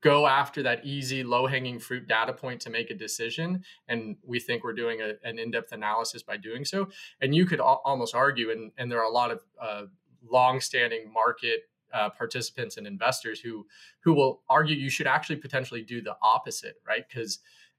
go 0.00 0.26
after 0.26 0.62
that 0.64 0.84
easy, 0.84 1.22
low 1.22 1.46
hanging 1.46 1.78
fruit 1.78 2.08
data 2.08 2.32
point 2.32 2.60
to 2.60 2.70
make 2.70 2.90
a 2.90 2.94
decision. 2.94 3.62
And 3.88 4.16
we 4.24 4.40
think 4.40 4.64
we're 4.64 4.72
doing 4.72 5.00
a, 5.00 5.12
an 5.22 5.38
in 5.38 5.50
depth 5.50 5.72
analysis 5.72 6.22
by 6.22 6.36
doing 6.36 6.64
so. 6.64 6.88
And 7.20 7.34
you 7.34 7.46
could 7.46 7.60
al- 7.60 7.82
almost 7.84 8.14
argue, 8.14 8.50
and, 8.50 8.72
and 8.76 8.90
there 8.90 8.98
are 8.98 9.08
a 9.08 9.12
lot 9.12 9.30
of 9.30 9.40
uh, 9.60 9.82
long 10.28 10.60
standing 10.60 11.12
market 11.12 11.68
uh, 11.92 12.10
participants 12.10 12.76
and 12.76 12.86
investors 12.86 13.40
who 13.40 13.66
who 14.00 14.12
will 14.12 14.42
argue 14.48 14.76
you 14.76 14.90
should 14.90 15.06
actually 15.06 15.36
potentially 15.36 15.82
do 15.82 16.00
the 16.00 16.16
opposite, 16.22 16.76
right? 16.86 17.04
Because 17.08 17.38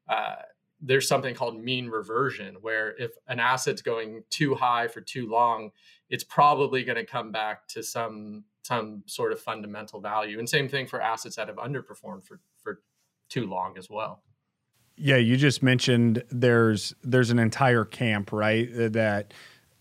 uh, 0.09 0.35
there's 0.81 1.07
something 1.07 1.33
called 1.33 1.61
mean 1.61 1.87
reversion, 1.87 2.55
where 2.61 2.95
if 2.97 3.11
an 3.27 3.39
asset's 3.39 3.81
going 3.81 4.23
too 4.29 4.53
high 4.55 4.87
for 4.87 5.01
too 5.01 5.29
long, 5.29 5.71
it's 6.09 6.23
probably 6.23 6.83
going 6.83 6.97
to 6.97 7.05
come 7.05 7.31
back 7.31 7.67
to 7.69 7.81
some 7.81 8.43
some 8.63 9.03
sort 9.05 9.31
of 9.31 9.39
fundamental 9.39 9.99
value. 9.99 10.39
And 10.39 10.47
same 10.47 10.69
thing 10.69 10.87
for 10.87 11.01
assets 11.01 11.35
that 11.35 11.47
have 11.47 11.57
underperformed 11.57 12.25
for 12.25 12.39
for 12.61 12.81
too 13.29 13.45
long 13.45 13.77
as 13.77 13.89
well. 13.89 14.23
Yeah, 14.95 15.17
you 15.17 15.37
just 15.37 15.63
mentioned 15.63 16.23
there's 16.29 16.93
there's 17.01 17.29
an 17.29 17.39
entire 17.39 17.85
camp, 17.85 18.31
right? 18.31 18.69
That 18.71 19.33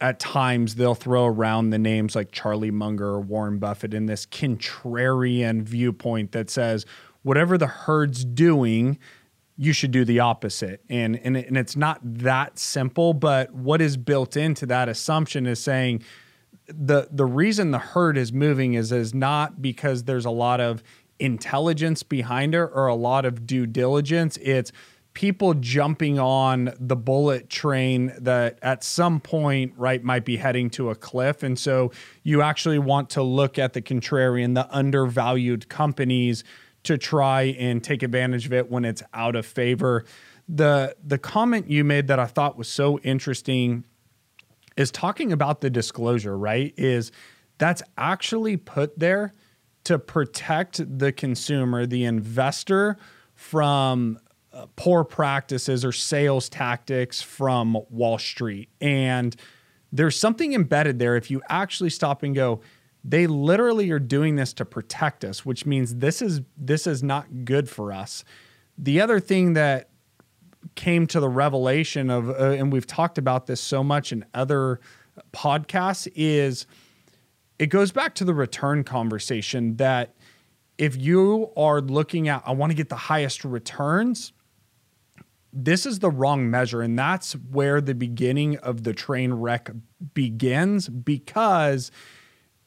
at 0.03 0.19
times 0.19 0.75
they'll 0.75 0.97
throw 0.97 1.27
around 1.27 1.71
the 1.71 1.79
names 1.79 2.17
like 2.17 2.33
Charlie 2.33 2.73
Munger 2.73 3.07
or 3.07 3.21
Warren 3.21 3.59
Buffett 3.59 3.95
in 3.95 4.07
this 4.07 4.27
contrarian 4.27 5.63
viewpoint 5.63 6.33
that 6.33 6.51
says 6.51 6.85
whatever 7.23 7.57
the 7.57 7.69
herd's 7.69 8.25
doing, 8.25 8.99
you 9.57 9.73
should 9.73 9.93
do 9.93 10.05
the 10.05 10.19
opposite. 10.19 10.81
And 10.91 11.17
and 11.23 11.37
and 11.37 11.57
it's 11.57 11.77
not 11.77 12.01
that 12.03 12.59
simple, 12.59 13.15
but 13.15 13.55
what 13.55 13.81
is 13.81 13.97
built 13.97 14.37
into 14.37 14.67
that 14.67 14.89
assumption 14.89 15.47
is 15.47 15.63
saying 15.63 16.03
the 16.67 17.07
the 17.13 17.25
reason 17.25 17.71
the 17.71 17.79
herd 17.79 18.19
is 18.19 18.33
moving 18.33 18.75
is 18.75 18.91
is 18.91 19.15
not 19.15 19.63
because 19.63 20.03
there's 20.03 20.25
a 20.25 20.31
lot 20.31 20.61
of 20.61 20.83
intelligence 21.21 22.03
behind 22.03 22.57
it 22.57 22.71
or 22.75 22.89
a 22.89 22.97
lot 22.97 23.25
of 23.25 23.47
due 23.47 23.67
diligence. 23.67 24.37
It's 24.43 24.73
people 25.14 25.54
jumping 25.54 26.19
on 26.19 26.73
the 26.81 26.97
bullet 26.97 27.50
train 27.50 28.12
that 28.19 28.59
at 28.62 28.83
some 28.83 29.21
point 29.21 29.73
right 29.76 30.02
might 30.02 30.25
be 30.25 30.37
heading 30.37 30.71
to 30.71 30.90
a 30.90 30.95
cliff 30.95 31.42
and 31.42 31.59
so 31.59 31.92
you 32.23 32.40
actually 32.40 32.78
want 32.78 33.11
to 33.11 33.23
look 33.23 33.59
at 33.59 33.75
the 33.75 33.83
contrarian 33.83 34.54
the 34.54 34.66
undervalued 34.75 35.69
companies 35.69 36.45
to 36.83 36.97
try 36.97 37.42
and 37.59 37.85
take 37.85 38.02
advantage 38.02 38.47
of 38.47 38.52
it 38.52 38.71
when 38.71 38.85
it's 38.85 39.02
out 39.12 39.37
of 39.37 39.45
favor 39.45 40.04
the 40.49 40.95
the 41.04 41.19
comment 41.19 41.71
you 41.71 41.85
made 41.85 42.09
that 42.09 42.19
I 42.19 42.26
thought 42.26 42.57
was 42.59 42.69
so 42.69 42.99
interesting 43.00 43.85
is 44.76 44.90
talking 44.90 45.33
about 45.33 45.61
the 45.61 45.71
disclosure, 45.71 46.37
right? 46.37 46.75
Is 46.76 47.12
that's 47.59 47.83
actually 47.97 48.57
put 48.57 48.99
there 48.99 49.35
to 49.85 49.99
protect 49.99 50.99
the 50.99 51.12
consumer, 51.12 51.87
the 51.87 52.04
investor 52.04 52.97
from 53.35 54.19
poor 54.77 55.05
practices 55.05 55.85
or 55.85 55.93
sales 55.93 56.49
tactics 56.49 57.23
from 57.23 57.79
Wall 57.91 58.19
Street. 58.19 58.69
And 58.81 59.35
there's 59.93 60.19
something 60.19 60.53
embedded 60.53 60.99
there 60.99 61.17
if 61.17 61.31
you 61.31 61.43
actually 61.49 61.91
stop 61.91 62.23
and 62.23 62.35
go, 62.35 62.61
they 63.05 63.27
literally 63.27 63.91
are 63.91 63.99
doing 63.99 64.37
this 64.37 64.53
to 64.55 64.65
protect 64.65 65.25
us, 65.25 65.45
which 65.45 65.67
means 65.67 65.97
this 65.97 66.23
is 66.23 66.41
this 66.57 66.87
is 66.87 67.03
not 67.03 67.45
good 67.45 67.69
for 67.69 67.93
us. 67.93 68.25
The 68.79 69.01
other 69.01 69.21
thing 69.21 69.55
that 69.55 69.89
came 70.77 71.07
to 71.09 71.21
the 71.21 71.29
revelation 71.29 72.11
of, 72.11 72.31
uh, 72.31 72.51
and 72.51 72.73
we've 72.73 72.87
talked 72.87 73.19
about 73.19 73.47
this 73.47 73.61
so 73.61 73.83
much 73.83 74.13
in 74.13 74.25
other 74.35 74.81
podcasts, 75.33 76.11
is 76.15 76.67
it 77.59 77.67
goes 77.67 77.93
back 77.93 78.15
to 78.17 78.25
the 78.25 78.35
return 78.35 78.85
conversation 78.85 79.77
that 79.77 80.15
if 80.79 80.97
you 80.97 81.51
are 81.57 81.81
looking 81.81 82.29
at, 82.29 82.43
I 82.47 82.53
want 82.53 82.71
to 82.71 82.77
get 82.77 82.89
the 82.89 82.97
highest 82.97 83.45
returns, 83.45 84.33
this 85.53 85.85
is 85.85 85.99
the 85.99 86.11
wrong 86.11 86.51
measure. 86.51 86.81
And 86.81 86.99
that's 86.99 87.33
where 87.33 87.81
the 87.81 87.95
beginning 87.95 88.57
of 88.59 88.85
the 88.85 88.95
train 88.95 89.35
wreck 89.35 89.71
begins 90.15 90.89
because 90.89 91.91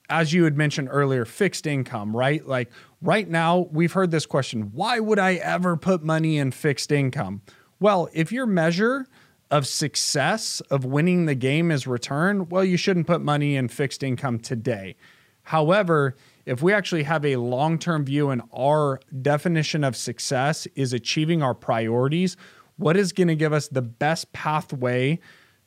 as 0.10 0.34
you 0.34 0.44
had 0.44 0.56
mentioned 0.56 0.88
earlier, 0.92 1.26
fixed 1.26 1.66
income, 1.66 2.16
right? 2.16 2.46
Like 2.48 2.72
right 3.02 3.28
now, 3.28 3.68
we've 3.72 3.94
heard 3.94 4.12
this 4.12 4.26
question 4.26 4.72
why 4.74 5.00
would 5.00 5.20
I 5.20 5.36
ever 5.36 5.78
put 5.78 6.04
money 6.04 6.38
in 6.38 6.52
fixed 6.52 6.92
income? 6.92 7.42
Well, 7.80 8.10
if 8.14 8.32
your 8.32 8.46
measure 8.46 9.08
of 9.52 9.68
success 9.68 10.62
of 10.72 10.86
winning 10.86 11.26
the 11.26 11.36
game 11.36 11.72
is 11.72 11.88
return, 11.88 12.50
well, 12.50 12.64
you 12.64 12.78
shouldn't 12.78 13.08
put 13.08 13.22
money 13.22 13.56
in 13.56 13.68
fixed 13.68 14.04
income 14.04 14.40
today. 14.40 14.96
However, 15.44 16.16
if 16.46 16.62
we 16.62 16.74
actually 16.74 17.04
have 17.04 17.26
a 17.26 17.36
long 17.38 17.78
term 17.78 18.06
view 18.06 18.30
and 18.30 18.42
our 18.56 19.00
definition 19.22 19.84
of 19.84 19.96
success 19.96 20.68
is 20.76 20.94
achieving 20.94 21.44
our 21.44 21.54
priorities, 21.54 22.38
what 22.78 22.98
is 22.98 23.14
going 23.14 23.28
to 23.28 23.36
give 23.36 23.54
us 23.54 23.68
the 23.68 23.82
best 23.82 24.34
pathway 24.34 25.20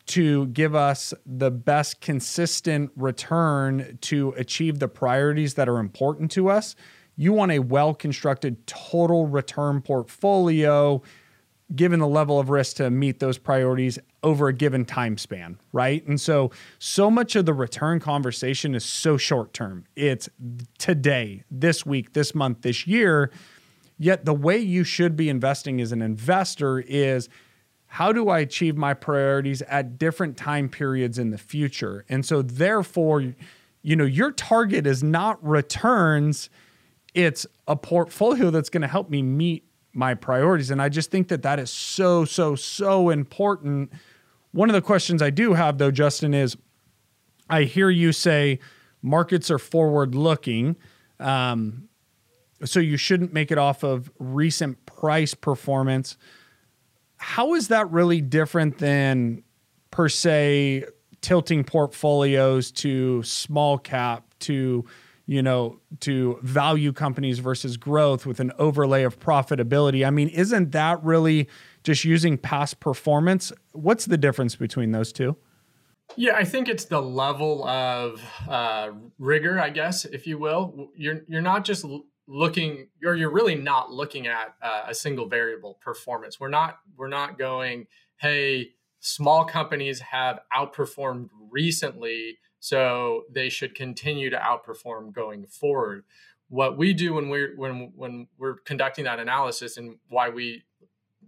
to 0.07 0.47
give 0.49 0.75
us 0.75 1.13
the 1.27 1.51
best 1.51 2.01
consistent 2.01 2.91
return 2.97 3.99
to 4.03 4.31
achieve 4.37 4.79
the 4.79 4.89
priorities 4.89 5.55
that 5.55 5.69
are 5.69 5.79
important 5.79 6.31
to 6.33 6.49
us? 6.49 6.75
You 7.17 7.33
want 7.33 7.53
a 7.53 7.59
well 7.59 7.95
constructed 7.95 8.67
total 8.67 9.27
return 9.27 9.83
portfolio 9.83 11.03
given 11.75 12.01
the 12.01 12.09
level 12.09 12.41
of 12.41 12.49
risk 12.49 12.77
to 12.77 12.91
meet 12.91 13.21
those 13.21 13.37
priorities 13.37 13.99
over 14.23 14.49
a 14.49 14.53
given 14.53 14.85
time 14.85 15.19
span, 15.19 15.59
right? 15.73 16.07
And 16.07 16.21
so, 16.21 16.51
so 16.79 17.11
much 17.11 17.37
of 17.37 17.45
the 17.45 17.53
return 17.53 18.01
conversation 18.01 18.75
is 18.75 18.85
so 18.85 19.17
short 19.17 19.53
term. 19.53 19.85
It's 19.95 20.29
today, 20.79 21.45
this 21.51 21.85
week, 21.85 22.15
this 22.15 22.35
month, 22.35 22.63
this 22.63 22.87
year. 22.87 23.31
Yet, 23.99 24.25
the 24.25 24.35
way 24.35 24.59
you 24.59 24.85
should 24.85 25.17
be 25.17 25.29
investing 25.29 25.81
as 25.81 25.93
an 25.93 26.03
investor 26.03 26.81
is 26.81 27.29
how 27.87 28.13
do 28.13 28.29
I 28.29 28.41
achieve 28.41 28.77
my 28.77 28.95
priorities 28.95 29.63
at 29.63 29.99
different 29.99 30.37
time 30.37 30.69
periods 30.69 31.19
in 31.19 31.31
the 31.31 31.39
future? 31.39 32.05
And 32.09 32.25
so, 32.25 32.43
therefore, 32.43 33.35
you 33.83 33.97
know, 33.97 34.05
your 34.05 34.31
target 34.31 34.87
is 34.87 35.03
not 35.03 35.45
returns, 35.45 36.49
it's 37.15 37.47
a 37.67 37.75
portfolio 37.75 38.51
that's 38.51 38.69
going 38.69 38.83
to 38.83 38.89
help 38.89 39.11
me 39.11 39.23
meet 39.23 39.65
my 39.93 40.15
priorities. 40.15 40.71
And 40.71 40.81
I 40.81 40.89
just 40.89 41.11
think 41.11 41.29
that 41.29 41.43
that 41.43 41.59
is 41.59 41.71
so, 41.71 42.25
so, 42.25 42.55
so 42.55 43.11
important. 43.11 43.93
One 44.53 44.69
of 44.69 44.75
the 44.75 44.83
questions 44.83 45.21
I 45.21 45.31
do 45.31 45.55
have, 45.55 45.79
though, 45.79 45.91
Justin, 45.91 46.35
is 46.35 46.57
I 47.51 47.65
hear 47.65 47.91
you 47.91 48.13
say 48.13 48.61
markets 49.03 49.51
are 49.51 49.59
forward 49.59 50.15
looking. 50.15 50.77
Um, 51.19 51.89
so 52.65 52.81
you 52.81 52.97
shouldn't 52.97 53.33
make 53.33 53.51
it 53.51 53.59
off 53.59 53.83
of 53.83 54.11
recent 54.19 54.85
price 54.87 55.35
performance. 55.35 56.17
How 57.17 57.55
is 57.55 57.69
that 57.69 57.91
really 57.91 58.21
different 58.21 58.79
than, 58.79 59.43
per 59.91 60.09
se, 60.09 60.85
tilting 61.21 61.65
portfolios 61.65 62.71
to 62.73 63.23
small 63.23 63.79
cap, 63.79 64.25
to 64.41 64.85
you 65.29 65.43
know, 65.43 65.79
to 66.01 66.39
value 66.43 66.91
companies 66.91 67.39
versus 67.39 67.77
growth 67.77 68.25
with 68.25 68.41
an 68.41 68.51
overlay 68.59 69.03
of 69.03 69.21
profitability. 69.21 70.05
I 70.05 70.09
mean, 70.09 70.31
isn't 70.31 70.73
that 70.73 71.05
really 71.05 71.51
just 71.85 72.03
using 72.03 72.39
past 72.39 72.81
performance? 72.81 73.53
What's 73.73 74.07
the 74.07 74.17
difference 74.17 74.57
between 74.57 74.93
those 74.93 75.13
two? 75.13 75.37
Yeah, 76.17 76.35
I 76.35 76.45
think 76.45 76.67
it's 76.67 76.87
the 76.87 77.03
level 77.03 77.63
of 77.69 78.23
uh, 78.49 78.93
rigor, 79.19 79.61
I 79.61 79.69
guess, 79.69 80.07
if 80.07 80.27
you 80.27 80.39
will. 80.39 80.89
You're 80.97 81.21
you're 81.29 81.43
not 81.43 81.67
just 81.67 81.85
looking 82.29 82.89
or 83.03 83.17
you're 83.17 83.33
really 83.33 83.55
not 83.55 83.91
looking 83.91 84.27
at 84.27 84.55
uh, 84.63 84.83
a 84.87 84.95
single 84.95 85.27
variable 85.27 85.79
performance. 85.81 86.39
We're 86.39 86.49
not 86.49 86.79
we're 86.97 87.09
not 87.09 87.39
going 87.39 87.87
hey 88.19 88.71
small 89.01 89.45
companies 89.45 90.01
have 90.01 90.41
outperformed 90.55 91.31
recently 91.51 92.39
so 92.61 93.23
they 93.33 93.49
should 93.49 93.75
continue 93.75 94.29
to 94.31 94.37
outperform 94.37 95.13
going 95.13 95.47
forward. 95.47 96.05
What 96.49 96.77
we 96.77 96.93
do 96.93 97.15
when 97.15 97.31
we're 97.31 97.57
when 97.57 97.93
when 97.97 98.29
we're 98.37 98.57
conducting 98.57 99.05
that 99.05 99.19
analysis 99.19 99.79
and 99.79 99.97
why 100.09 100.29
we 100.29 100.65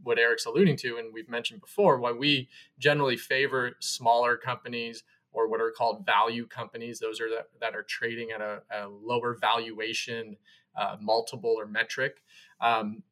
what 0.02 0.18
eric's 0.18 0.46
alluding 0.46 0.76
to 0.78 0.96
and 0.96 1.12
we've 1.12 1.28
mentioned 1.28 1.60
before 1.60 1.98
why 1.98 2.10
we 2.10 2.48
generally 2.78 3.18
favor 3.18 3.72
smaller 3.80 4.36
companies 4.36 5.02
or 5.32 5.46
what 5.46 5.60
are 5.60 5.70
called 5.70 6.06
value 6.06 6.46
companies 6.46 6.98
those 7.00 7.20
are 7.20 7.28
that, 7.28 7.48
that 7.60 7.74
are 7.74 7.82
trading 7.82 8.30
at 8.30 8.40
a, 8.40 8.62
a 8.70 8.88
lower 8.88 9.36
valuation 9.38 10.38
uh, 10.76 10.96
multiple 11.00 11.54
or 11.56 11.66
metric 11.66 12.22
um, 12.60 13.02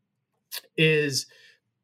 is 0.77 1.27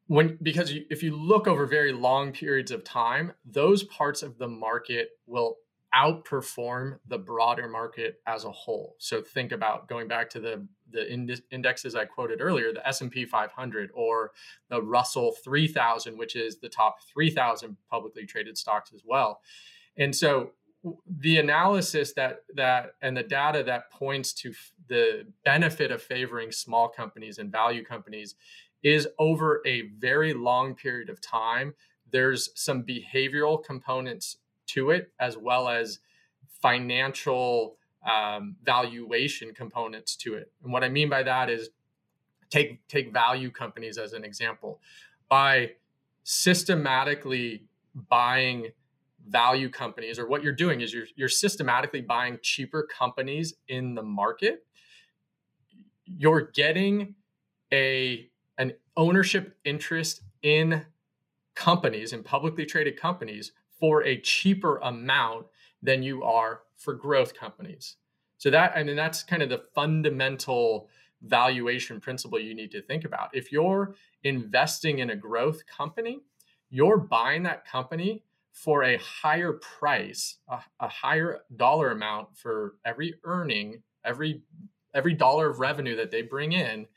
when 0.07 0.37
because 0.41 0.71
you, 0.71 0.85
if 0.89 1.01
you 1.01 1.15
look 1.15 1.47
over 1.47 1.65
very 1.65 1.91
long 1.91 2.31
periods 2.31 2.71
of 2.71 2.83
time 2.83 3.31
those 3.45 3.83
parts 3.83 4.21
of 4.23 4.37
the 4.37 4.47
market 4.47 5.09
will 5.25 5.57
outperform 5.95 6.99
the 7.07 7.17
broader 7.17 7.69
market 7.69 8.19
as 8.27 8.43
a 8.43 8.51
whole. 8.51 8.95
So 8.99 9.21
think 9.21 9.53
about 9.53 9.87
going 9.87 10.07
back 10.07 10.29
to 10.31 10.39
the 10.39 10.67
the 10.91 11.11
indexes 11.51 11.95
i 11.95 12.05
quoted 12.05 12.39
earlier 12.41 12.71
the 12.71 12.87
s&p 12.87 13.25
500 13.25 13.89
or 13.95 14.31
the 14.69 14.81
russell 14.81 15.35
3000 15.43 16.15
which 16.15 16.35
is 16.35 16.59
the 16.59 16.69
top 16.69 16.97
3000 17.11 17.75
publicly 17.89 18.25
traded 18.25 18.57
stocks 18.57 18.91
as 18.93 19.01
well. 19.03 19.41
And 19.97 20.15
so 20.15 20.51
the 21.19 21.37
analysis 21.37 22.13
that 22.13 22.43
that 22.55 22.95
and 23.01 23.17
the 23.17 23.23
data 23.23 23.63
that 23.63 23.91
points 23.91 24.33
to 24.33 24.53
the 24.87 25.25
benefit 25.43 25.91
of 25.91 26.01
favoring 26.01 26.51
small 26.51 26.87
companies 26.87 27.39
and 27.39 27.51
value 27.51 27.83
companies 27.83 28.35
is 28.83 29.07
over 29.17 29.61
a 29.65 29.83
very 29.99 30.33
long 30.33 30.75
period 30.75 31.09
of 31.09 31.19
time. 31.21 31.73
There's 32.11 32.49
some 32.55 32.83
behavioral 32.83 33.63
components 33.63 34.37
to 34.67 34.91
it 34.91 35.11
as 35.19 35.37
well 35.37 35.67
as 35.67 35.99
financial 36.61 37.77
um, 38.07 38.55
valuation 38.63 39.53
components 39.53 40.15
to 40.17 40.35
it. 40.35 40.51
And 40.63 40.71
what 40.71 40.83
i 40.83 40.89
mean 40.89 41.09
by 41.09 41.23
that 41.23 41.49
is 41.49 41.69
take 42.49 42.87
take 42.87 43.11
value 43.11 43.49
companies 43.49 43.97
as 43.97 44.13
an 44.13 44.23
example. 44.23 44.79
By 45.29 45.71
systematically 46.23 47.63
buying 48.09 48.71
value 49.27 49.69
companies 49.69 50.19
or 50.19 50.27
what 50.27 50.43
you're 50.43 50.53
doing 50.53 50.81
is 50.81 50.93
you're 50.93 51.07
you're 51.15 51.29
systematically 51.29 52.01
buying 52.01 52.39
cheaper 52.41 52.83
companies 52.83 53.55
in 53.67 53.95
the 53.95 54.03
market. 54.03 54.65
You're 56.05 56.51
getting 56.53 57.15
a 57.73 58.29
an 58.57 58.73
ownership 58.95 59.57
interest 59.65 60.21
in 60.43 60.85
companies 61.55 62.13
in 62.13 62.23
publicly 62.23 62.65
traded 62.65 62.99
companies 62.99 63.51
for 63.79 64.03
a 64.03 64.19
cheaper 64.21 64.77
amount 64.77 65.47
than 65.81 66.03
you 66.03 66.23
are 66.23 66.61
for 66.77 66.93
growth 66.93 67.33
companies. 67.33 67.97
So 68.37 68.49
that 68.51 68.73
I 68.75 68.83
mean 68.83 68.95
that's 68.95 69.23
kind 69.23 69.41
of 69.41 69.49
the 69.49 69.63
fundamental 69.73 70.89
valuation 71.21 71.99
principle 71.99 72.39
you 72.39 72.53
need 72.53 72.71
to 72.71 72.81
think 72.81 73.05
about. 73.05 73.29
If 73.33 73.51
you're 73.51 73.95
investing 74.23 74.99
in 74.99 75.09
a 75.09 75.15
growth 75.15 75.65
company 75.65 76.19
you're 76.69 76.97
buying 76.97 77.43
that 77.43 77.65
company 77.65 78.23
for 78.55 78.83
a 78.83 78.97
higher 78.97 79.51
price, 79.51 80.37
a, 80.47 80.59
a, 80.79 80.87
higher 80.87 81.39
dollar 81.57 81.91
amount 81.91 82.37
for 82.37 82.75
every 82.85 83.13
earning, 83.25 83.83
every 84.05 84.41
every 84.93 85.13
dollar 85.13 85.49
of 85.49 85.59
revenue 85.59 85.97
that 85.97 86.09
they 86.09 86.21
bring 86.21 86.53
in, 86.53 86.87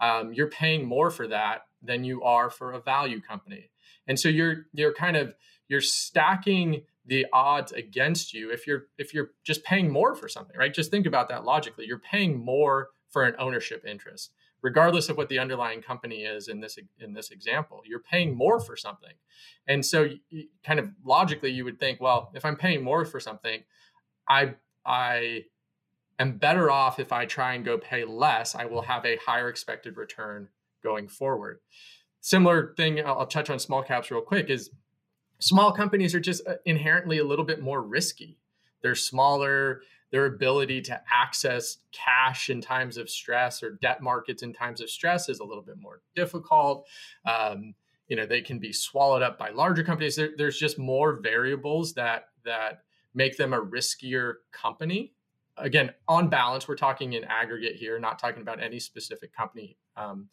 um, 0.00 0.32
you're 0.32 0.48
paying 0.48 0.86
more 0.86 1.10
for 1.10 1.26
that 1.26 1.62
than 1.82 2.04
you 2.04 2.22
are 2.22 2.48
for 2.48 2.70
a 2.70 2.80
value 2.80 3.20
company. 3.20 3.68
And 4.06 4.18
so 4.18 4.28
you're 4.28 4.66
you're 4.72 4.94
kind 4.94 5.16
of 5.16 5.34
you're 5.66 5.80
stacking 5.80 6.84
the 7.04 7.26
odds 7.32 7.72
against 7.72 8.32
you 8.32 8.52
if 8.52 8.64
you're 8.64 8.86
if 8.96 9.12
you're 9.12 9.30
just 9.42 9.64
paying 9.64 9.90
more 9.90 10.14
for 10.14 10.28
something, 10.28 10.56
right? 10.56 10.72
Just 10.72 10.92
think 10.92 11.04
about 11.04 11.28
that 11.30 11.44
logically. 11.44 11.84
You're 11.84 11.98
paying 11.98 12.38
more 12.38 12.90
for 13.10 13.24
an 13.24 13.34
ownership 13.40 13.84
interest 13.84 14.30
regardless 14.62 15.08
of 15.08 15.16
what 15.16 15.28
the 15.28 15.38
underlying 15.38 15.80
company 15.80 16.22
is 16.24 16.48
in 16.48 16.60
this 16.60 16.78
in 16.98 17.12
this 17.12 17.30
example 17.30 17.82
you're 17.84 18.00
paying 18.00 18.34
more 18.36 18.60
for 18.60 18.76
something. 18.76 19.12
And 19.66 19.84
so 19.84 20.08
you, 20.30 20.48
kind 20.64 20.80
of 20.80 20.88
logically 21.04 21.50
you 21.50 21.64
would 21.64 21.78
think 21.78 22.00
well 22.00 22.30
if 22.34 22.44
i'm 22.44 22.56
paying 22.56 22.82
more 22.82 23.04
for 23.04 23.20
something 23.20 23.62
i 24.28 24.54
i 24.84 25.44
am 26.18 26.38
better 26.38 26.70
off 26.70 26.98
if 26.98 27.12
i 27.12 27.24
try 27.24 27.54
and 27.54 27.64
go 27.64 27.78
pay 27.78 28.04
less 28.04 28.54
i 28.54 28.64
will 28.64 28.82
have 28.82 29.04
a 29.04 29.16
higher 29.16 29.48
expected 29.48 29.96
return 29.96 30.48
going 30.82 31.08
forward. 31.08 31.60
Similar 32.20 32.74
thing 32.76 33.04
i'll 33.04 33.26
touch 33.26 33.50
on 33.50 33.58
small 33.58 33.82
caps 33.82 34.10
real 34.10 34.20
quick 34.20 34.50
is 34.50 34.70
small 35.38 35.72
companies 35.72 36.14
are 36.14 36.20
just 36.20 36.46
uh, 36.46 36.54
inherently 36.64 37.18
a 37.18 37.24
little 37.24 37.44
bit 37.44 37.60
more 37.60 37.82
risky. 37.82 38.38
They're 38.82 38.94
smaller 38.94 39.82
their 40.10 40.26
ability 40.26 40.80
to 40.82 41.00
access 41.12 41.78
cash 41.92 42.50
in 42.50 42.60
times 42.60 42.96
of 42.96 43.10
stress 43.10 43.62
or 43.62 43.78
debt 43.82 44.02
markets 44.02 44.42
in 44.42 44.52
times 44.52 44.80
of 44.80 44.88
stress 44.88 45.28
is 45.28 45.40
a 45.40 45.44
little 45.44 45.62
bit 45.62 45.76
more 45.78 46.00
difficult. 46.14 46.86
Um, 47.26 47.74
you 48.08 48.16
know, 48.16 48.24
they 48.24 48.40
can 48.40 48.58
be 48.58 48.72
swallowed 48.72 49.22
up 49.22 49.38
by 49.38 49.50
larger 49.50 49.84
companies. 49.84 50.16
There, 50.16 50.30
there's 50.36 50.58
just 50.58 50.78
more 50.78 51.20
variables 51.20 51.92
that 51.94 52.28
that 52.44 52.82
make 53.14 53.36
them 53.36 53.52
a 53.52 53.60
riskier 53.60 54.34
company. 54.52 55.12
Again, 55.58 55.92
on 56.06 56.28
balance, 56.28 56.68
we're 56.68 56.76
talking 56.76 57.14
in 57.14 57.24
aggregate 57.24 57.76
here, 57.76 57.98
not 57.98 58.18
talking 58.18 58.42
about 58.42 58.62
any 58.62 58.78
specific 58.78 59.34
company 59.34 59.76
um, 59.96 60.28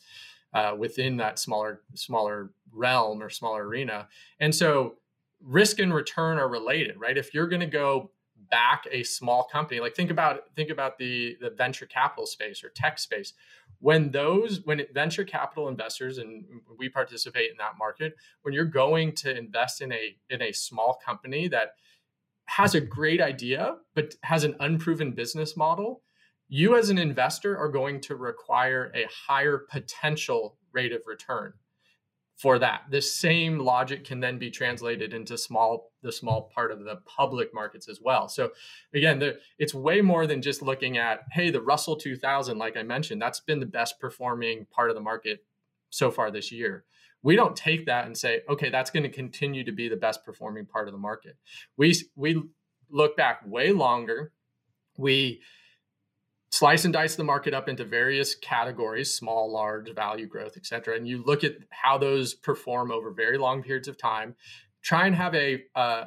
uh, 0.54 0.76
within 0.78 1.18
that 1.18 1.38
smaller 1.38 1.82
smaller 1.96 2.52
realm 2.72 3.22
or 3.22 3.30
smaller 3.30 3.68
arena. 3.68 4.08
And 4.40 4.56
so, 4.56 4.96
risk 5.42 5.80
and 5.80 5.94
return 5.94 6.38
are 6.38 6.48
related, 6.48 6.98
right? 6.98 7.18
If 7.18 7.34
you're 7.34 7.48
going 7.48 7.60
to 7.60 7.68
go 7.68 8.12
back 8.50 8.86
a 8.92 9.04
small 9.04 9.44
company. 9.44 9.80
Like 9.80 9.96
think 9.96 10.12
about 10.12 10.42
think 10.56 10.70
about 10.70 10.98
the 10.98 11.38
the 11.40 11.50
venture 11.50 11.86
capital 11.86 12.26
space 12.26 12.64
or 12.64 12.70
tech 12.70 13.00
space. 13.00 13.34
When 13.80 14.12
those 14.12 14.62
when 14.66 14.82
venture 14.94 15.24
capital 15.24 15.68
investors 15.68 16.18
and 16.18 16.46
we 16.78 16.90
participate 16.90 17.52
in 17.52 17.58
that 17.58 17.78
market 17.78 18.16
when 18.42 18.54
you're 18.54 18.66
going 18.66 19.14
to 19.16 19.38
invest 19.38 19.82
in 19.82 19.92
a 19.92 20.16
in 20.30 20.42
a 20.42 20.52
small 20.52 21.00
company 21.06 21.48
that 21.50 21.70
has 22.48 22.76
a 22.76 22.82
great 22.82 23.22
idea 23.22 23.76
but 23.96 24.16
has 24.24 24.44
an 24.44 24.56
unproven 24.60 25.12
business 25.12 25.58
model 25.58 26.04
you 26.48 26.78
as 26.78 26.90
an 26.90 26.98
investor 26.98 27.58
are 27.58 27.70
going 27.70 28.00
to 28.00 28.16
require 28.16 28.92
a 28.94 29.08
higher 29.28 29.66
potential 29.70 30.58
rate 30.72 30.94
of 30.94 31.02
return 31.08 31.54
for 32.36 32.60
that. 32.60 32.82
This 32.89 33.13
same 33.13 33.60
logic 33.60 34.04
can 34.04 34.19
then 34.19 34.38
be 34.38 34.52
translated 34.52 35.13
into 35.13 35.38
small 35.38 35.91
the 36.02 36.12
small 36.12 36.52
part 36.54 36.71
of 36.71 36.84
the 36.84 36.98
public 37.06 37.54
markets 37.54 37.88
as 37.88 38.00
well. 38.02 38.28
So 38.28 38.52
again, 38.93 39.24
it's 39.58 39.74
way 39.74 40.02
more 40.02 40.28
than 40.28 40.41
just 40.41 40.62
looking 40.62 40.98
at 40.98 41.21
hey, 41.32 41.50
the 41.50 41.62
Russell 41.62 41.95
2000 41.95 42.58
like 42.58 42.78
I 42.78 42.84
mentioned, 42.84 43.21
that's 43.21 43.39
been 43.39 43.60
the 43.60 43.65
best 43.65 44.00
performing 44.00 44.67
part 44.71 44.89
of 44.89 44.95
the 44.95 45.02
market 45.02 45.45
so 45.89 46.12
far 46.12 46.30
this 46.30 46.52
year. 46.52 46.84
We 47.24 47.36
don't 47.36 47.56
take 47.56 47.86
that 47.88 48.06
and 48.06 48.15
say, 48.15 48.41
okay, 48.50 48.69
that's 48.69 48.91
going 48.91 49.04
to 49.04 49.10
continue 49.10 49.63
to 49.63 49.71
be 49.71 49.89
the 49.89 49.95
best 49.95 50.24
performing 50.24 50.65
part 50.65 50.88
of 50.88 50.93
the 50.93 51.00
market. 51.00 51.38
We 51.78 51.95
we 52.15 52.43
look 52.89 53.15
back 53.15 53.41
way 53.48 53.71
longer. 53.71 54.34
We 54.98 55.41
slice 56.56 56.86
and 56.86 56.94
dice 56.94 57.15
the 57.15 57.24
market 57.24 57.54
up 57.54 57.68
into 57.68 57.84
various 57.84 58.36
categories 58.36 59.13
small 59.13 59.52
large 59.52 59.94
value 59.94 60.28
growth 60.28 60.54
et 60.58 60.65
cetera 60.65 60.96
and 60.96 61.08
you 61.08 61.24
look 61.24 61.44
at 61.44 61.54
how 61.70 61.98
those 61.98 62.34
perform 62.34 62.91
over 62.91 63.12
very 63.12 63.38
long 63.38 63.62
periods 63.62 63.88
of 63.88 63.98
time 63.98 64.36
try 64.82 65.08
and 65.08 65.15
have 65.15 65.34
a, 65.34 65.63
a, 65.74 66.06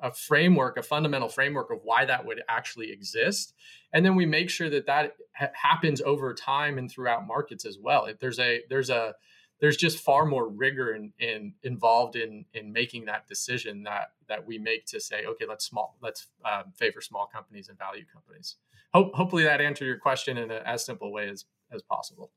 a, 0.00 0.12
framework 0.12 0.76
a 0.76 0.82
fundamental 0.82 1.28
framework 1.28 1.70
of 1.70 1.78
why 1.84 2.04
that 2.04 2.26
would 2.26 2.42
actually 2.48 2.90
exist 2.90 3.54
and 3.92 4.04
then 4.04 4.16
we 4.16 4.26
make 4.26 4.48
sure 4.50 4.70
that 4.70 4.86
that 4.86 5.12
ha- 5.36 5.50
happens 5.54 6.00
over 6.00 6.32
time 6.34 6.78
and 6.78 6.90
throughout 6.90 7.26
markets 7.26 7.64
as 7.64 7.78
well. 7.80 8.06
If 8.06 8.18
there's 8.18 8.38
a 8.38 8.62
there's 8.68 8.90
a 8.90 9.14
there's 9.60 9.76
just 9.76 9.98
far 9.98 10.24
more 10.24 10.48
rigor 10.48 10.94
in, 10.94 11.12
in 11.18 11.54
involved 11.62 12.16
in 12.16 12.46
in 12.54 12.72
making 12.72 13.04
that 13.06 13.26
decision 13.28 13.84
that 13.84 14.08
that 14.32 14.46
we 14.46 14.58
make 14.58 14.86
to 14.86 14.98
say 14.98 15.24
okay 15.26 15.44
let's 15.46 15.64
small 15.64 15.96
let's 16.02 16.28
um, 16.44 16.64
favor 16.74 17.00
small 17.00 17.28
companies 17.32 17.68
and 17.68 17.78
value 17.78 18.04
companies 18.12 18.56
hope, 18.94 19.14
hopefully 19.14 19.44
that 19.44 19.60
answered 19.60 19.86
your 19.86 19.98
question 19.98 20.38
in 20.38 20.50
a, 20.50 20.62
as 20.66 20.84
simple 20.84 21.12
way 21.12 21.28
as, 21.28 21.44
as 21.72 21.82
possible. 21.82 22.30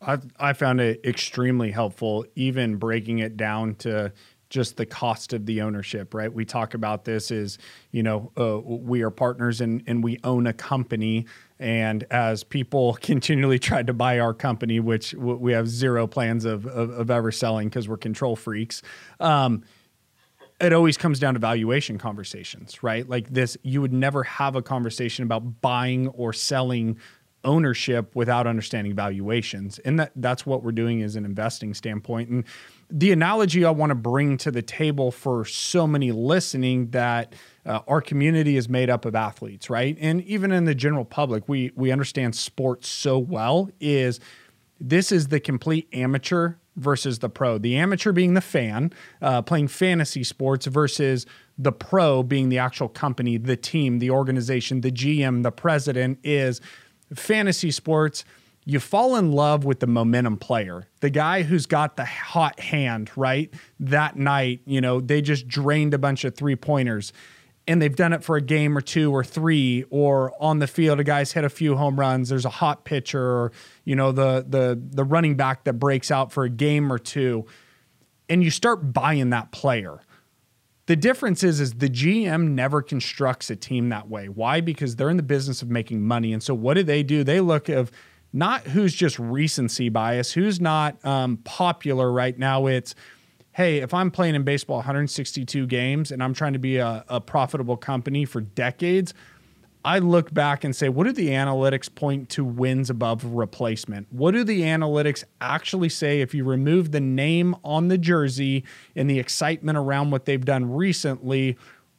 I, 0.00 0.18
I 0.38 0.52
found 0.54 0.80
it 0.80 1.00
extremely 1.04 1.70
helpful, 1.70 2.24
even 2.34 2.76
breaking 2.76 3.18
it 3.18 3.36
down 3.36 3.74
to 3.76 4.12
just 4.48 4.76
the 4.76 4.86
cost 4.86 5.32
of 5.32 5.46
the 5.46 5.60
ownership, 5.62 6.12
right? 6.12 6.32
We 6.32 6.44
talk 6.44 6.74
about 6.74 7.04
this 7.04 7.30
as, 7.30 7.58
you 7.92 8.02
know, 8.02 8.32
uh, 8.36 8.58
we 8.60 9.02
are 9.02 9.10
partners 9.10 9.60
and, 9.60 9.82
and 9.86 10.02
we 10.02 10.18
own 10.24 10.46
a 10.48 10.52
company. 10.52 11.26
And 11.60 12.04
as 12.10 12.42
people 12.42 12.94
continually 13.00 13.58
tried 13.58 13.86
to 13.86 13.92
buy 13.92 14.18
our 14.18 14.34
company, 14.34 14.80
which 14.80 15.14
we 15.14 15.52
have 15.52 15.68
zero 15.68 16.06
plans 16.06 16.44
of, 16.44 16.66
of, 16.66 16.90
of 16.90 17.10
ever 17.10 17.30
selling 17.30 17.68
because 17.68 17.88
we're 17.88 17.96
control 17.96 18.34
freaks, 18.34 18.82
um, 19.20 19.62
it 20.60 20.72
always 20.72 20.96
comes 20.96 21.18
down 21.18 21.34
to 21.34 21.40
valuation 21.40 21.98
conversations, 21.98 22.82
right? 22.82 23.08
Like 23.08 23.30
this, 23.30 23.56
you 23.62 23.80
would 23.80 23.92
never 23.92 24.22
have 24.24 24.56
a 24.56 24.62
conversation 24.62 25.24
about 25.24 25.60
buying 25.60 26.08
or 26.08 26.32
selling 26.32 26.98
ownership 27.44 28.14
without 28.14 28.46
understanding 28.46 28.94
valuations. 28.94 29.78
And 29.80 29.98
that 29.98 30.12
that's 30.16 30.44
what 30.44 30.62
we're 30.62 30.72
doing 30.72 31.02
as 31.02 31.16
an 31.16 31.24
investing 31.24 31.72
standpoint. 31.72 32.28
And 32.28 32.44
the 32.90 33.12
analogy 33.12 33.64
I 33.64 33.70
want 33.70 33.90
to 33.90 33.94
bring 33.94 34.36
to 34.38 34.50
the 34.50 34.62
table 34.62 35.10
for 35.10 35.44
so 35.44 35.86
many 35.86 36.12
listening 36.12 36.90
that 36.90 37.34
uh, 37.64 37.80
our 37.88 38.02
community 38.02 38.56
is 38.56 38.68
made 38.68 38.90
up 38.90 39.04
of 39.04 39.14
athletes, 39.14 39.70
right? 39.70 39.96
And 40.00 40.22
even 40.24 40.52
in 40.52 40.64
the 40.64 40.74
general 40.74 41.04
public, 41.04 41.48
we 41.48 41.72
we 41.76 41.90
understand 41.90 42.34
sports 42.34 42.88
so 42.88 43.18
well 43.18 43.70
is 43.80 44.20
this 44.78 45.12
is 45.12 45.28
the 45.28 45.40
complete 45.40 45.88
amateur 45.92 46.54
versus 46.76 47.18
the 47.18 47.28
pro. 47.28 47.58
The 47.58 47.76
amateur 47.76 48.12
being 48.12 48.34
the 48.34 48.40
fan 48.40 48.92
uh, 49.20 49.42
playing 49.42 49.68
fantasy 49.68 50.24
sports 50.24 50.66
versus 50.66 51.26
the 51.58 51.72
pro 51.72 52.22
being 52.22 52.48
the 52.48 52.58
actual 52.58 52.88
company, 52.88 53.36
the 53.36 53.56
team, 53.56 53.98
the 53.98 54.10
organization, 54.10 54.80
the 54.80 54.90
GM, 54.90 55.42
the 55.42 55.52
president 55.52 56.18
is 56.24 56.60
fantasy 57.14 57.70
sports. 57.70 58.24
You 58.64 58.78
fall 58.78 59.16
in 59.16 59.32
love 59.32 59.64
with 59.64 59.80
the 59.80 59.86
momentum 59.86 60.36
player, 60.36 60.86
the 61.00 61.10
guy 61.10 61.42
who's 61.42 61.66
got 61.66 61.96
the 61.96 62.04
hot 62.04 62.60
hand, 62.60 63.10
right? 63.16 63.52
That 63.80 64.16
night, 64.16 64.60
you 64.66 64.80
know, 64.80 65.00
they 65.00 65.22
just 65.22 65.48
drained 65.48 65.94
a 65.94 65.98
bunch 65.98 66.24
of 66.24 66.34
three 66.34 66.56
pointers 66.56 67.12
and 67.70 67.80
they've 67.80 67.96
done 67.96 68.12
it 68.12 68.24
for 68.24 68.36
a 68.36 68.40
game 68.40 68.76
or 68.76 68.80
two 68.80 69.12
or 69.12 69.22
three 69.22 69.84
or 69.90 70.34
on 70.40 70.58
the 70.58 70.66
field 70.66 70.98
a 70.98 71.04
guy's 71.04 71.32
hit 71.32 71.44
a 71.44 71.48
few 71.48 71.76
home 71.76 71.98
runs 71.98 72.28
there's 72.28 72.44
a 72.44 72.50
hot 72.50 72.84
pitcher 72.84 73.22
or 73.22 73.52
you 73.84 73.94
know 73.94 74.12
the 74.12 74.44
the 74.48 74.80
the 74.90 75.04
running 75.04 75.36
back 75.36 75.64
that 75.64 75.74
breaks 75.74 76.10
out 76.10 76.32
for 76.32 76.44
a 76.44 76.50
game 76.50 76.92
or 76.92 76.98
two 76.98 77.46
and 78.30 78.44
you 78.44 78.50
start 78.50 78.92
buying 78.92 79.30
that 79.30 79.50
player. 79.50 80.00
The 80.86 80.96
difference 80.96 81.42
is 81.42 81.60
is 81.60 81.74
the 81.74 81.90
GM 81.90 82.50
never 82.50 82.80
constructs 82.80 83.50
a 83.50 83.56
team 83.56 83.90
that 83.90 84.08
way. 84.08 84.28
Why? 84.28 84.60
Because 84.60 84.96
they're 84.96 85.10
in 85.10 85.18
the 85.18 85.22
business 85.22 85.60
of 85.60 85.68
making 85.68 86.02
money 86.02 86.32
and 86.32 86.42
so 86.42 86.54
what 86.54 86.74
do 86.74 86.82
they 86.82 87.02
do? 87.02 87.22
They 87.22 87.40
look 87.40 87.68
of 87.68 87.90
not 88.32 88.62
who's 88.62 88.94
just 88.94 89.18
recency 89.18 89.88
bias 89.88 90.32
who's 90.32 90.60
not 90.60 91.04
um, 91.04 91.36
popular 91.38 92.10
right 92.10 92.38
now. 92.38 92.66
It's 92.66 92.94
hey, 93.60 93.80
if 93.80 93.92
I'm 93.92 94.10
playing 94.10 94.36
in 94.36 94.42
baseball 94.42 94.78
162 94.78 95.66
games 95.66 96.10
and 96.10 96.22
I'm 96.22 96.32
trying 96.32 96.54
to 96.54 96.58
be 96.58 96.78
a, 96.78 97.04
a 97.08 97.20
profitable 97.20 97.76
company 97.76 98.24
for 98.24 98.40
decades, 98.40 99.12
I 99.84 99.98
look 99.98 100.32
back 100.32 100.64
and 100.64 100.74
say, 100.74 100.88
what 100.88 101.04
do 101.04 101.12
the 101.12 101.28
analytics 101.28 101.94
point 101.94 102.30
to 102.30 102.42
wins 102.42 102.88
above 102.88 103.22
replacement? 103.22 104.10
What 104.10 104.30
do 104.30 104.44
the 104.44 104.62
analytics 104.62 105.24
actually 105.42 105.90
say 105.90 106.22
if 106.22 106.32
you 106.32 106.42
remove 106.42 106.90
the 106.90 107.00
name 107.00 107.54
on 107.62 107.88
the 107.88 107.98
jersey 107.98 108.64
and 108.96 109.10
the 109.10 109.18
excitement 109.18 109.76
around 109.76 110.10
what 110.10 110.24
they've 110.24 110.42
done 110.42 110.72
recently? 110.72 111.58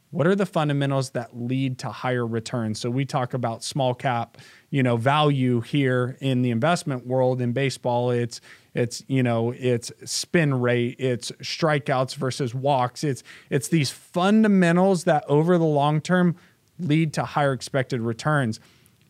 What 0.09 0.25
are 0.25 0.35
the 0.35 0.47
fundamentals 0.47 1.11
that 1.11 1.39
lead 1.39 1.77
to 1.79 1.89
higher 1.89 2.25
returns? 2.25 2.79
So 2.79 2.89
we 2.89 3.05
talk 3.05 3.35
about 3.35 3.63
small 3.63 3.93
cap, 3.93 4.39
you 4.71 4.81
know, 4.81 4.97
value 4.97 5.61
here 5.61 6.17
in 6.21 6.41
the 6.41 6.49
investment 6.49 7.05
world 7.05 7.39
in 7.39 7.51
baseball. 7.51 8.09
It's 8.09 8.41
it's 8.73 9.03
you 9.07 9.21
know 9.21 9.51
it's 9.51 9.91
spin 10.05 10.53
rate 10.53 10.95
it's 10.97 11.31
strikeouts 11.41 12.15
versus 12.15 12.55
walks 12.55 13.03
it's 13.03 13.23
it's 13.49 13.67
these 13.67 13.89
fundamentals 13.89 15.03
that 15.03 15.23
over 15.27 15.57
the 15.57 15.65
long 15.65 15.99
term 15.99 16.35
lead 16.79 17.13
to 17.13 17.23
higher 17.23 17.53
expected 17.53 18.01
returns 18.01 18.59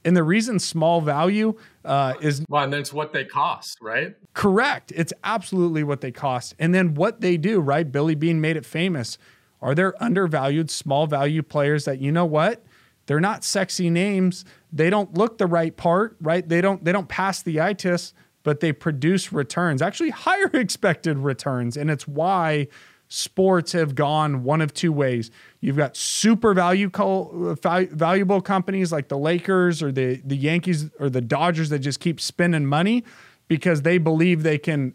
and 0.03 0.17
the 0.17 0.23
reason 0.23 0.59
small 0.59 1.01
value 1.01 1.57
uh, 1.85 2.15
is 2.21 2.43
well, 2.49 2.63
and 2.63 2.73
that's 2.73 2.91
what 2.91 3.13
they 3.13 3.25
cost, 3.25 3.77
right? 3.81 4.15
Correct. 4.33 4.91
It's 4.95 5.13
absolutely 5.23 5.83
what 5.83 6.01
they 6.01 6.11
cost. 6.11 6.55
And 6.59 6.73
then 6.73 6.95
what 6.95 7.21
they 7.21 7.37
do, 7.37 7.59
right? 7.59 7.89
Billy 7.89 8.15
Beane 8.15 8.41
made 8.41 8.57
it 8.57 8.65
famous. 8.65 9.17
Are 9.61 9.75
there 9.75 10.01
undervalued 10.01 10.71
small 10.71 11.05
value 11.05 11.43
players 11.43 11.85
that 11.85 11.99
you 11.99 12.11
know 12.11 12.25
what? 12.25 12.63
They're 13.05 13.19
not 13.19 13.43
sexy 13.43 13.89
names. 13.89 14.45
They 14.73 14.89
don't 14.89 15.13
look 15.13 15.37
the 15.37 15.47
right 15.47 15.75
part, 15.75 16.17
right? 16.21 16.47
They 16.47 16.61
don't 16.61 16.83
they 16.83 16.91
don't 16.91 17.07
pass 17.07 17.41
the 17.41 17.61
eye 17.61 17.73
test 17.73 18.15
but 18.43 18.59
they 18.59 18.71
produce 18.71 19.31
returns, 19.31 19.81
actually 19.81 20.09
higher 20.09 20.47
expected 20.53 21.17
returns. 21.17 21.77
And 21.77 21.89
it's 21.89 22.07
why 22.07 22.67
sports 23.07 23.73
have 23.73 23.93
gone 23.93 24.43
one 24.43 24.61
of 24.61 24.73
two 24.73 24.93
ways. 24.93 25.31
You've 25.59 25.75
got 25.75 25.97
super 25.97 26.53
value 26.53 26.89
co- 26.89 27.57
uh, 27.63 27.85
valuable 27.91 28.41
companies 28.41 28.91
like 28.91 29.09
the 29.09 29.17
Lakers 29.17 29.83
or 29.83 29.91
the, 29.91 30.21
the 30.23 30.37
Yankees 30.37 30.89
or 30.97 31.09
the 31.09 31.19
Dodgers 31.19 31.69
that 31.69 31.79
just 31.79 31.99
keep 31.99 32.21
spending 32.21 32.65
money 32.65 33.03
because 33.49 33.81
they 33.81 33.97
believe 33.97 34.43
they 34.43 34.57
can, 34.57 34.93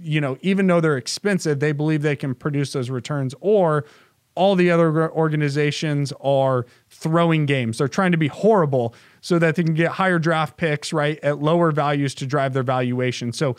you 0.00 0.20
know, 0.20 0.36
even 0.42 0.66
though 0.66 0.80
they're 0.80 0.96
expensive, 0.96 1.60
they 1.60 1.70
believe 1.70 2.02
they 2.02 2.16
can 2.16 2.34
produce 2.34 2.72
those 2.72 2.90
returns. 2.90 3.36
Or 3.40 3.84
all 4.34 4.56
the 4.56 4.70
other 4.70 5.10
organizations 5.12 6.12
are 6.20 6.66
throwing 6.90 7.46
games. 7.46 7.78
They're 7.78 7.88
trying 7.88 8.12
to 8.12 8.18
be 8.18 8.28
horrible 8.28 8.94
so 9.28 9.38
that 9.38 9.56
they 9.56 9.62
can 9.62 9.74
get 9.74 9.90
higher 9.90 10.18
draft 10.18 10.56
picks, 10.56 10.90
right, 10.90 11.18
at 11.22 11.38
lower 11.38 11.70
values 11.70 12.14
to 12.14 12.24
drive 12.24 12.54
their 12.54 12.62
valuation. 12.62 13.30
So 13.30 13.56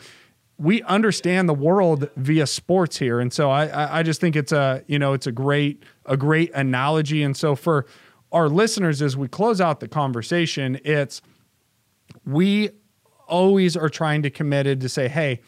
we 0.58 0.82
understand 0.82 1.48
the 1.48 1.54
world 1.54 2.10
via 2.16 2.48
sports 2.48 2.98
here. 2.98 3.20
And 3.20 3.32
so 3.32 3.52
I, 3.52 4.00
I 4.00 4.02
just 4.02 4.20
think 4.20 4.34
it's 4.34 4.50
a, 4.50 4.82
you 4.88 4.98
know, 4.98 5.12
it's 5.12 5.28
a 5.28 5.32
great, 5.32 5.84
a 6.06 6.16
great 6.16 6.50
analogy. 6.54 7.22
And 7.22 7.36
so 7.36 7.54
for 7.54 7.86
our 8.32 8.48
listeners, 8.48 9.00
as 9.00 9.16
we 9.16 9.28
close 9.28 9.60
out 9.60 9.78
the 9.78 9.86
conversation, 9.86 10.80
it's 10.82 11.22
we 12.26 12.70
always 13.28 13.76
are 13.76 13.88
trying 13.88 14.22
to 14.22 14.30
committed 14.30 14.80
to 14.80 14.88
say, 14.88 15.06
hey, 15.06 15.38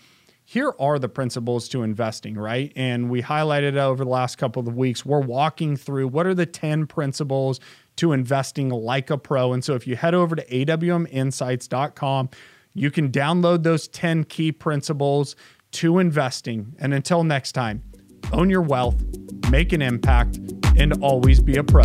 here 0.44 0.72
are 0.78 1.00
the 1.00 1.08
principles 1.08 1.68
to 1.70 1.82
investing, 1.82 2.36
right? 2.36 2.72
And 2.76 3.10
we 3.10 3.22
highlighted 3.22 3.76
over 3.76 4.04
the 4.04 4.10
last 4.10 4.38
couple 4.38 4.68
of 4.68 4.76
weeks. 4.76 5.04
We're 5.04 5.18
walking 5.18 5.76
through 5.76 6.08
what 6.08 6.26
are 6.26 6.34
the 6.34 6.46
10 6.46 6.86
principles 6.86 7.58
to 7.96 8.12
investing 8.12 8.68
like 8.70 9.10
a 9.10 9.18
pro. 9.18 9.52
And 9.52 9.64
so 9.64 9.74
if 9.74 9.86
you 9.86 9.96
head 9.96 10.14
over 10.14 10.36
to 10.36 10.44
awminsights.com, 10.44 12.30
you 12.74 12.90
can 12.90 13.10
download 13.10 13.62
those 13.62 13.88
10 13.88 14.24
key 14.24 14.52
principles 14.52 15.36
to 15.72 15.98
investing. 15.98 16.74
And 16.78 16.94
until 16.94 17.24
next 17.24 17.52
time, 17.52 17.82
own 18.32 18.50
your 18.50 18.62
wealth, 18.62 19.02
make 19.50 19.72
an 19.72 19.82
impact, 19.82 20.38
and 20.76 20.92
always 21.02 21.40
be 21.40 21.56
a 21.56 21.64
pro. 21.64 21.84